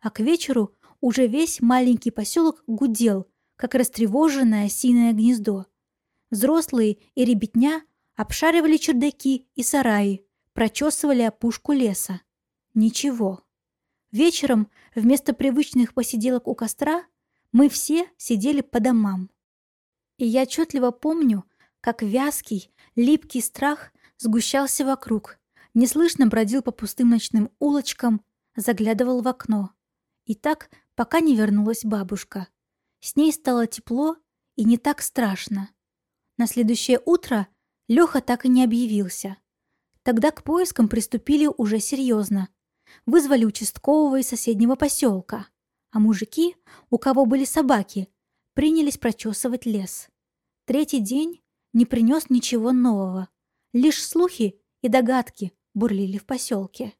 А 0.00 0.10
к 0.10 0.20
вечеру 0.20 0.74
уже 1.02 1.26
весь 1.26 1.60
маленький 1.60 2.12
поселок 2.12 2.62
гудел, 2.66 3.28
как 3.56 3.74
растревоженное 3.74 4.66
осиное 4.66 5.12
гнездо. 5.12 5.66
Взрослые 6.30 6.98
и 7.14 7.24
ребятня 7.24 7.82
обшаривали 8.14 8.76
чердаки 8.76 9.48
и 9.54 9.62
сараи, 9.62 10.24
прочесывали 10.54 11.22
опушку 11.22 11.72
леса. 11.72 12.22
Ничего. 12.72 13.42
Вечером 14.12 14.70
вместо 14.94 15.34
привычных 15.34 15.92
посиделок 15.92 16.46
у 16.46 16.54
костра 16.54 17.04
мы 17.50 17.68
все 17.68 18.08
сидели 18.16 18.60
по 18.60 18.78
домам. 18.78 19.28
И 20.18 20.26
я 20.26 20.42
отчетливо 20.42 20.92
помню, 20.92 21.44
как 21.80 22.02
вязкий, 22.02 22.72
липкий 22.94 23.42
страх 23.42 23.92
сгущался 24.18 24.84
вокруг, 24.84 25.40
неслышно 25.74 26.28
бродил 26.28 26.62
по 26.62 26.70
пустым 26.70 27.10
ночным 27.10 27.50
улочкам, 27.58 28.24
заглядывал 28.54 29.20
в 29.20 29.26
окно. 29.26 29.72
И 30.24 30.34
так, 30.34 30.70
пока 31.02 31.18
не 31.18 31.34
вернулась 31.34 31.84
бабушка. 31.84 32.46
С 33.00 33.16
ней 33.16 33.32
стало 33.32 33.66
тепло 33.66 34.14
и 34.54 34.62
не 34.62 34.78
так 34.78 35.02
страшно. 35.02 35.68
На 36.38 36.46
следующее 36.46 37.00
утро 37.04 37.48
Леха 37.88 38.20
так 38.20 38.44
и 38.44 38.48
не 38.48 38.62
объявился. 38.62 39.36
Тогда 40.04 40.30
к 40.30 40.44
поискам 40.44 40.88
приступили 40.88 41.48
уже 41.58 41.80
серьезно. 41.80 42.50
Вызвали 43.04 43.44
участкового 43.44 44.20
из 44.20 44.28
соседнего 44.28 44.76
поселка. 44.76 45.48
А 45.90 45.98
мужики, 45.98 46.54
у 46.88 46.98
кого 46.98 47.26
были 47.26 47.46
собаки, 47.46 48.08
принялись 48.54 48.96
прочесывать 48.96 49.66
лес. 49.66 50.06
Третий 50.66 51.00
день 51.00 51.42
не 51.72 51.84
принес 51.84 52.30
ничего 52.30 52.70
нового. 52.70 53.28
Лишь 53.72 54.06
слухи 54.06 54.54
и 54.82 54.88
догадки 54.88 55.52
бурлили 55.74 56.18
в 56.18 56.26
поселке. 56.26 56.94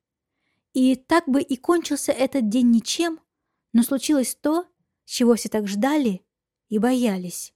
И 0.73 0.97
так 0.97 1.29
бы 1.29 1.41
и 1.41 1.57
кончился 1.57 2.11
этот 2.11 2.49
день 2.49 2.73
ничем, 2.73 3.21
но 3.73 3.83
случилось 3.83 4.35
то, 4.35 4.67
чего 5.05 5.35
все 5.35 5.49
так 5.49 5.67
ждали 5.67 6.25
и 6.69 6.79
боялись. 6.79 7.53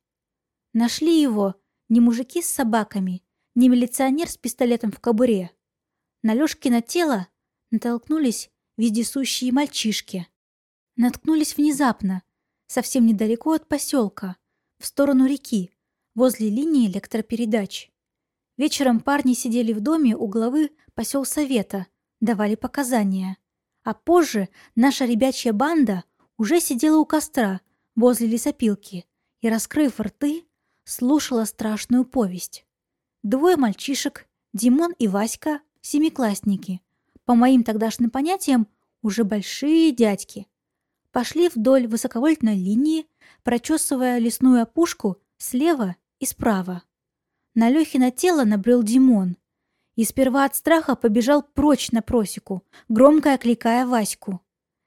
Нашли 0.72 1.20
его 1.20 1.54
не 1.88 2.00
мужики 2.00 2.42
с 2.42 2.48
собаками, 2.48 3.22
не 3.54 3.68
милиционер 3.68 4.28
с 4.28 4.36
пистолетом 4.36 4.90
в 4.90 5.00
кобуре. 5.00 5.50
На 6.22 6.34
Лёшкино 6.34 6.82
тело 6.82 7.28
натолкнулись 7.70 8.50
вездесущие 8.76 9.52
мальчишки. 9.52 10.28
Наткнулись 10.96 11.56
внезапно, 11.56 12.22
совсем 12.66 13.06
недалеко 13.06 13.52
от 13.52 13.68
поселка, 13.68 14.36
в 14.78 14.86
сторону 14.86 15.26
реки, 15.26 15.70
возле 16.14 16.50
линии 16.50 16.88
электропередач. 16.88 17.90
Вечером 18.56 19.00
парни 19.00 19.34
сидели 19.34 19.72
в 19.72 19.80
доме 19.80 20.16
у 20.16 20.26
главы 20.26 20.70
поселсовета, 20.94 21.86
давали 22.20 22.54
показания. 22.54 23.36
А 23.86 23.94
позже 23.94 24.48
наша 24.74 25.04
ребячья 25.04 25.52
банда 25.52 26.02
уже 26.38 26.58
сидела 26.58 26.98
у 26.98 27.04
костра 27.04 27.60
возле 27.94 28.26
лесопилки 28.26 29.06
и, 29.40 29.48
раскрыв 29.48 30.00
рты, 30.00 30.44
слушала 30.82 31.44
страшную 31.44 32.04
повесть. 32.04 32.66
Двое 33.22 33.56
мальчишек, 33.56 34.26
Димон 34.52 34.92
и 34.98 35.06
Васька, 35.06 35.60
семиклассники. 35.82 36.80
По 37.24 37.36
моим 37.36 37.62
тогдашним 37.62 38.10
понятиям, 38.10 38.66
уже 39.02 39.22
большие 39.22 39.92
дядьки. 39.92 40.48
Пошли 41.12 41.48
вдоль 41.48 41.86
высоковольтной 41.86 42.56
линии, 42.56 43.06
прочесывая 43.44 44.18
лесную 44.18 44.62
опушку 44.62 45.22
слева 45.38 45.94
и 46.18 46.26
справа. 46.26 46.82
На 47.54 47.70
Лёхино 47.70 48.10
тело 48.10 48.42
набрел 48.42 48.82
Димон. 48.82 49.36
И 49.96 50.04
сперва 50.04 50.44
от 50.44 50.54
страха 50.54 50.94
побежал 50.94 51.42
прочь 51.42 51.90
на 51.90 52.02
просеку, 52.02 52.62
громко 52.88 53.34
окликая 53.34 53.86
Ваську. 53.86 54.40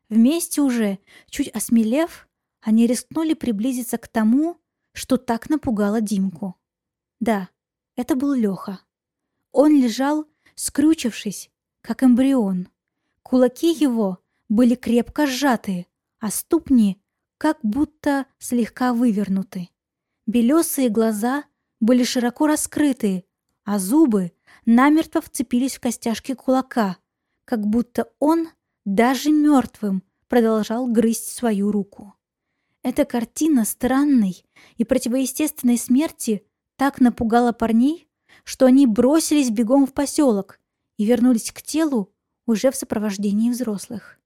Вместе 0.07 0.61
уже, 0.61 0.99
чуть 1.29 1.49
осмелев, 1.49 2.27
они 2.61 2.87
рискнули 2.87 3.33
приблизиться 3.33 3.97
к 3.97 4.07
тому, 4.07 4.57
что 4.93 5.17
так 5.17 5.49
напугало 5.49 6.01
Димку. 6.01 6.55
Да, 7.19 7.49
это 7.95 8.15
был 8.15 8.33
Леха. 8.33 8.79
Он 9.51 9.71
лежал, 9.71 10.25
скрючившись, 10.55 11.49
как 11.81 12.03
эмбрион. 12.03 12.69
Кулаки 13.23 13.71
его 13.71 14.19
были 14.47 14.75
крепко 14.75 15.27
сжаты, 15.27 15.87
а 16.19 16.31
ступни 16.31 17.01
как 17.37 17.57
будто 17.63 18.25
слегка 18.37 18.93
вывернуты. 18.93 19.69
Белесые 20.27 20.89
глаза 20.89 21.45
были 21.79 22.03
широко 22.03 22.47
раскрыты, 22.47 23.25
а 23.63 23.79
зубы 23.79 24.33
намертво 24.69 25.19
вцепились 25.21 25.77
в 25.77 25.79
костяшки 25.79 26.35
кулака, 26.35 26.97
как 27.45 27.65
будто 27.65 28.11
он, 28.19 28.49
даже 28.85 29.31
мертвым, 29.31 30.03
продолжал 30.27 30.85
грызть 30.87 31.31
свою 31.31 31.71
руку. 31.71 32.13
Эта 32.83 33.03
картина 33.03 33.65
странной 33.65 34.45
и 34.77 34.83
противоестественной 34.85 35.79
смерти 35.79 36.45
так 36.77 37.01
напугала 37.01 37.51
парней, 37.51 38.07
что 38.43 38.67
они 38.67 38.85
бросились 38.85 39.49
бегом 39.49 39.87
в 39.87 39.93
поселок 39.93 40.59
и 40.97 41.05
вернулись 41.05 41.51
к 41.51 41.63
телу 41.63 42.13
уже 42.45 42.69
в 42.69 42.75
сопровождении 42.75 43.49
взрослых. 43.49 44.19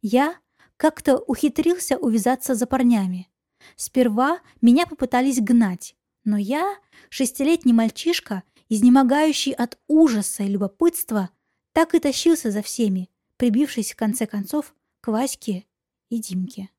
Я 0.00 0.34
как-то 0.78 1.18
ухитрился 1.18 1.98
увязаться 1.98 2.54
за 2.54 2.66
парнями. 2.66 3.28
Сперва 3.76 4.40
меня 4.62 4.86
попытались 4.86 5.42
гнать, 5.42 5.94
но 6.24 6.38
я, 6.38 6.78
шестилетний 7.10 7.74
мальчишка 7.74 8.44
изнемогающий 8.70 9.52
от 9.52 9.78
ужаса 9.88 10.44
и 10.44 10.48
любопытства, 10.48 11.28
так 11.72 11.94
и 11.94 11.98
тащился 11.98 12.50
за 12.50 12.62
всеми, 12.62 13.10
прибившись 13.36 13.92
в 13.92 13.96
конце 13.96 14.26
концов 14.26 14.74
к 15.02 15.08
Ваське 15.08 15.66
и 16.08 16.18
Димке. 16.18 16.70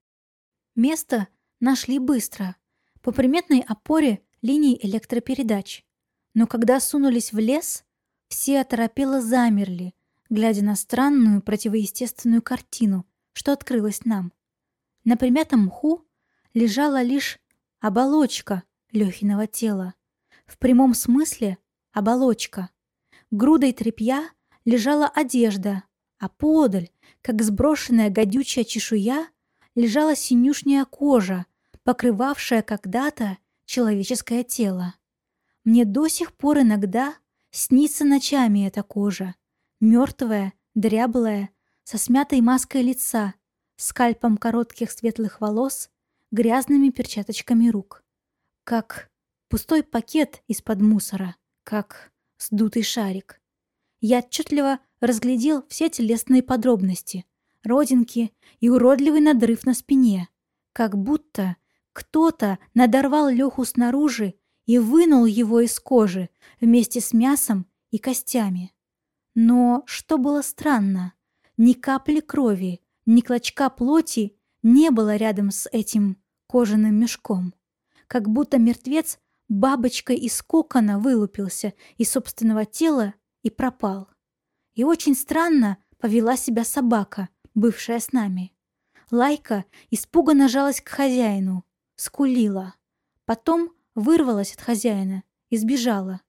Место 0.73 1.27
нашли 1.59 1.99
быстро, 1.99 2.55
по 3.01 3.11
приметной 3.11 3.59
опоре 3.59 4.21
линий 4.41 4.79
электропередач. 4.81 5.85
Но 6.33 6.47
когда 6.47 6.79
сунулись 6.79 7.33
в 7.33 7.39
лес, 7.39 7.83
все 8.27 8.61
оторопело 8.61 9.21
замерли, 9.21 9.93
глядя 10.29 10.63
на 10.63 10.75
странную 10.75 11.41
противоестественную 11.41 12.41
картину, 12.41 13.05
что 13.33 13.51
открылась 13.51 14.05
нам. 14.05 14.31
На 15.03 15.17
примятом 15.17 15.65
мху 15.65 16.07
лежала 16.53 17.01
лишь 17.01 17.39
оболочка 17.79 18.63
Лёхиного 18.91 19.47
тела. 19.47 19.93
В 20.45 20.57
прямом 20.57 20.93
смысле 20.93 21.57
оболочка. 21.93 22.69
Грудой 23.31 23.73
тряпья 23.73 24.29
лежала 24.65 25.07
одежда, 25.07 25.83
а 26.19 26.29
подаль, 26.29 26.89
как 27.21 27.41
сброшенная 27.41 28.09
гадючая 28.09 28.63
чешуя, 28.63 29.27
лежала 29.75 30.15
синюшняя 30.15 30.85
кожа, 30.85 31.45
покрывавшая 31.83 32.61
когда-то 32.61 33.37
человеческое 33.65 34.43
тело. 34.43 34.95
Мне 35.63 35.85
до 35.85 36.07
сих 36.07 36.33
пор 36.33 36.59
иногда 36.59 37.15
снится 37.51 38.05
ночами 38.05 38.67
эта 38.67 38.83
кожа, 38.83 39.35
мертвая, 39.79 40.53
дряблая, 40.75 41.49
со 41.83 41.97
смятой 41.97 42.41
маской 42.41 42.81
лица, 42.81 43.33
скальпом 43.75 44.37
коротких 44.37 44.91
светлых 44.91 45.41
волос, 45.41 45.89
грязными 46.31 46.89
перчаточками 46.89 47.69
рук. 47.69 48.03
Как 48.63 49.09
пустой 49.49 49.83
пакет 49.83 50.43
из-под 50.47 50.81
мусора, 50.81 51.35
как 51.63 52.11
сдутый 52.37 52.83
шарик. 52.83 53.41
Я 53.99 54.19
отчетливо 54.19 54.79
разглядел 54.99 55.65
все 55.67 55.89
телесные 55.89 56.43
подробности, 56.43 57.25
родинки 57.63 58.33
и 58.59 58.69
уродливый 58.69 59.21
надрыв 59.21 59.65
на 59.65 59.73
спине, 59.73 60.29
как 60.73 60.97
будто 60.97 61.57
кто-то 61.93 62.59
надорвал 62.73 63.29
Леху 63.29 63.65
снаружи 63.65 64.35
и 64.65 64.79
вынул 64.79 65.25
его 65.25 65.59
из 65.59 65.79
кожи 65.79 66.29
вместе 66.59 67.01
с 67.01 67.13
мясом 67.13 67.67
и 67.91 67.97
костями. 67.97 68.73
Но 69.35 69.83
что 69.85 70.17
было 70.17 70.41
странно, 70.41 71.13
ни 71.57 71.73
капли 71.73 72.19
крови, 72.19 72.81
ни 73.05 73.21
клочка 73.21 73.69
плоти 73.69 74.37
не 74.63 74.91
было 74.91 75.15
рядом 75.15 75.51
с 75.51 75.67
этим 75.71 76.17
кожаным 76.47 76.95
мешком. 76.95 77.53
Как 78.07 78.29
будто 78.29 78.57
мертвец 78.57 79.19
бабочкой 79.51 80.15
из 80.15 80.41
кокона 80.41 80.97
вылупился 80.97 81.73
из 81.97 82.09
собственного 82.09 82.65
тела 82.65 83.13
и 83.43 83.49
пропал. 83.49 84.07
И 84.75 84.85
очень 84.85 85.13
странно 85.13 85.77
повела 85.97 86.37
себя 86.37 86.63
собака, 86.63 87.27
бывшая 87.53 87.99
с 87.99 88.13
нами. 88.13 88.53
Лайка 89.11 89.65
испуганно 89.89 90.47
жалась 90.47 90.79
к 90.79 90.87
хозяину, 90.87 91.65
скулила. 91.97 92.75
Потом 93.25 93.73
вырвалась 93.93 94.53
от 94.53 94.61
хозяина 94.61 95.23
и 95.49 95.57
сбежала. 95.57 96.21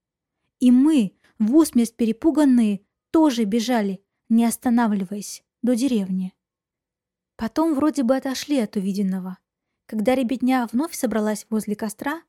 И 0.58 0.72
мы, 0.72 1.16
в 1.38 1.54
усмерть 1.54 1.94
перепуганные, 1.94 2.80
тоже 3.12 3.44
бежали, 3.44 4.02
не 4.28 4.44
останавливаясь, 4.44 5.44
до 5.62 5.76
деревни. 5.76 6.34
Потом 7.36 7.74
вроде 7.74 8.02
бы 8.02 8.16
отошли 8.16 8.58
от 8.58 8.74
увиденного. 8.74 9.38
Когда 9.86 10.16
ребятня 10.16 10.68
вновь 10.72 10.94
собралась 10.94 11.46
возле 11.50 11.76
костра, 11.76 12.22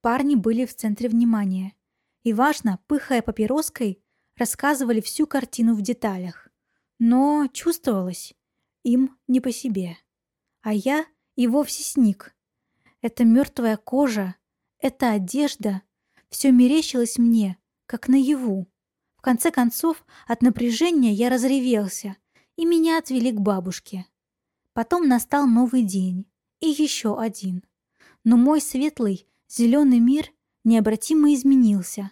парни 0.00 0.34
были 0.34 0.64
в 0.64 0.74
центре 0.74 1.08
внимания. 1.08 1.74
И 2.22 2.32
важно, 2.32 2.78
пыхая 2.86 3.22
папироской, 3.22 4.02
рассказывали 4.36 5.00
всю 5.00 5.26
картину 5.26 5.74
в 5.74 5.82
деталях. 5.82 6.48
Но 6.98 7.48
чувствовалось, 7.52 8.34
им 8.82 9.16
не 9.26 9.40
по 9.40 9.52
себе. 9.52 9.96
А 10.62 10.72
я 10.72 11.06
и 11.36 11.46
вовсе 11.46 11.82
сник. 11.82 12.34
Эта 13.00 13.24
мертвая 13.24 13.76
кожа, 13.76 14.34
эта 14.80 15.12
одежда, 15.12 15.82
все 16.28 16.50
мерещилось 16.50 17.18
мне, 17.18 17.58
как 17.86 18.08
наяву. 18.08 18.66
В 19.16 19.22
конце 19.22 19.50
концов, 19.50 20.04
от 20.26 20.42
напряжения 20.42 21.12
я 21.12 21.30
разревелся, 21.30 22.16
и 22.56 22.64
меня 22.64 22.98
отвели 22.98 23.32
к 23.32 23.40
бабушке. 23.40 24.06
Потом 24.72 25.08
настал 25.08 25.46
новый 25.46 25.82
день, 25.82 26.26
и 26.60 26.68
еще 26.68 27.20
один. 27.20 27.64
Но 28.24 28.36
мой 28.36 28.60
светлый, 28.60 29.26
зеленый 29.48 30.00
мир 30.00 30.32
необратимо 30.64 31.34
изменился. 31.34 32.10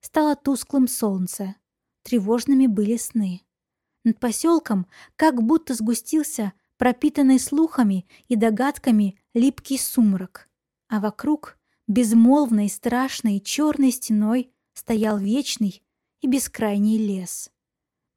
Стало 0.00 0.36
тусклым 0.36 0.86
солнце, 0.86 1.56
тревожными 2.02 2.66
были 2.66 2.96
сны. 2.96 3.42
Над 4.04 4.20
поселком 4.20 4.86
как 5.16 5.42
будто 5.42 5.74
сгустился 5.74 6.52
пропитанный 6.76 7.38
слухами 7.38 8.06
и 8.28 8.36
догадками 8.36 9.18
липкий 9.32 9.78
сумрак, 9.78 10.48
а 10.88 11.00
вокруг 11.00 11.58
безмолвной, 11.86 12.68
страшной, 12.68 13.40
черной 13.40 13.90
стеной 13.90 14.52
стоял 14.74 15.18
вечный 15.18 15.82
и 16.20 16.26
бескрайний 16.26 16.98
лес. 16.98 17.50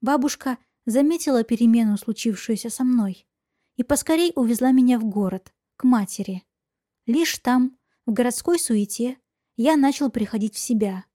Бабушка 0.02 0.58
заметила 0.86 1.44
перемену, 1.44 1.98
случившуюся 1.98 2.70
со 2.70 2.84
мной, 2.84 3.28
и 3.76 3.84
поскорей 3.84 4.32
увезла 4.36 4.72
меня 4.72 5.00
в 5.00 5.06
город, 5.06 5.54
к 5.76 5.84
матери. 5.84 6.44
Лишь 7.06 7.38
там, 7.40 7.77
в 8.08 8.14
городской 8.14 8.58
суете, 8.58 9.18
я 9.58 9.76
начал 9.76 10.10
приходить 10.10 10.56
в 10.56 10.60
себя. 10.60 11.06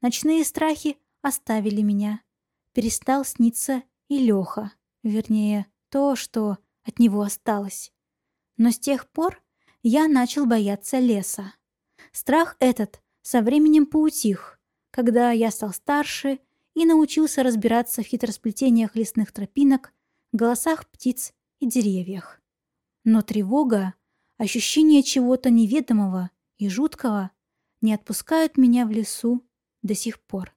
Ночные 0.00 0.44
страхи 0.44 0.96
оставили 1.20 1.82
меня. 1.82 2.22
Перестал 2.72 3.24
сниться 3.24 3.82
и 4.08 4.18
Леха, 4.18 4.72
вернее, 5.02 5.66
то, 5.90 6.14
что 6.14 6.58
от 6.84 7.00
него 7.00 7.22
осталось. 7.22 7.92
Но 8.56 8.70
с 8.70 8.78
тех 8.78 9.10
пор 9.10 9.42
я 9.82 10.06
начал 10.06 10.46
бояться 10.46 11.00
леса. 11.00 11.52
Страх 12.12 12.56
этот 12.60 13.02
со 13.22 13.42
временем 13.42 13.84
поутих, 13.84 14.60
когда 14.90 15.32
я 15.32 15.50
стал 15.50 15.72
старше 15.72 16.38
и 16.74 16.84
научился 16.84 17.42
разбираться 17.42 18.02
в 18.02 18.06
хитросплетениях 18.06 18.94
лесных 18.94 19.32
тропинок, 19.32 19.92
голосах 20.32 20.88
птиц 20.90 21.32
и 21.58 21.66
деревьях. 21.66 22.40
Но 23.02 23.22
тревога, 23.22 23.94
ощущение 24.38 25.02
чего-то 25.02 25.50
неведомого 25.50 26.30
и 26.58 26.68
жуткого 26.68 27.30
не 27.80 27.94
отпускают 27.94 28.56
меня 28.56 28.86
в 28.86 28.90
лесу 28.90 29.46
до 29.82 29.94
сих 29.94 30.20
пор. 30.20 30.54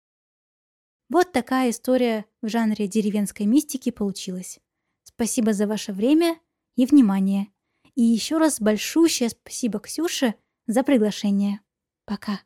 Вот 1.10 1.32
такая 1.32 1.72
история 1.72 2.26
в 2.42 2.50
жанре 2.50 2.88
деревенской 2.88 3.46
мистики 3.46 3.90
получилась. 3.90 4.60
Спасибо 5.04 5.54
за 5.54 5.68
ваше 5.68 5.92
время 5.92 6.40
и 6.76 6.86
внимание. 6.86 7.48
И 7.96 8.04
еще 8.04 8.38
раз 8.38 8.62
большущее 8.62 9.30
спасибо 9.30 9.80
Ксюше 9.80 10.36
за 10.68 10.84
приглашение. 10.84 11.62
Пока. 12.06 12.42